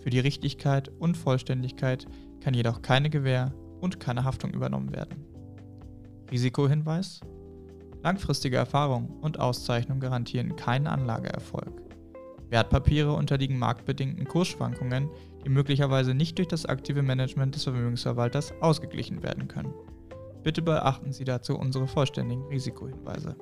Für 0.00 0.10
die 0.10 0.20
Richtigkeit 0.20 0.88
und 0.88 1.16
Vollständigkeit 1.16 2.06
kann 2.40 2.54
jedoch 2.54 2.80
keine 2.80 3.10
Gewähr 3.10 3.52
und 3.80 4.00
keine 4.00 4.24
Haftung 4.24 4.52
übernommen 4.52 4.92
werden. 4.92 5.24
Risikohinweis 6.30 7.20
Langfristige 8.06 8.56
Erfahrung 8.56 9.18
und 9.20 9.40
Auszeichnung 9.40 9.98
garantieren 9.98 10.54
keinen 10.54 10.86
Anlageerfolg. 10.86 11.82
Wertpapiere 12.50 13.12
unterliegen 13.12 13.58
marktbedingten 13.58 14.28
Kursschwankungen, 14.28 15.10
die 15.44 15.48
möglicherweise 15.48 16.14
nicht 16.14 16.38
durch 16.38 16.46
das 16.46 16.66
aktive 16.66 17.02
Management 17.02 17.56
des 17.56 17.64
Vermögensverwalters 17.64 18.54
ausgeglichen 18.60 19.24
werden 19.24 19.48
können. 19.48 19.74
Bitte 20.44 20.62
beachten 20.62 21.12
Sie 21.12 21.24
dazu 21.24 21.58
unsere 21.58 21.88
vollständigen 21.88 22.44
Risikohinweise. 22.44 23.34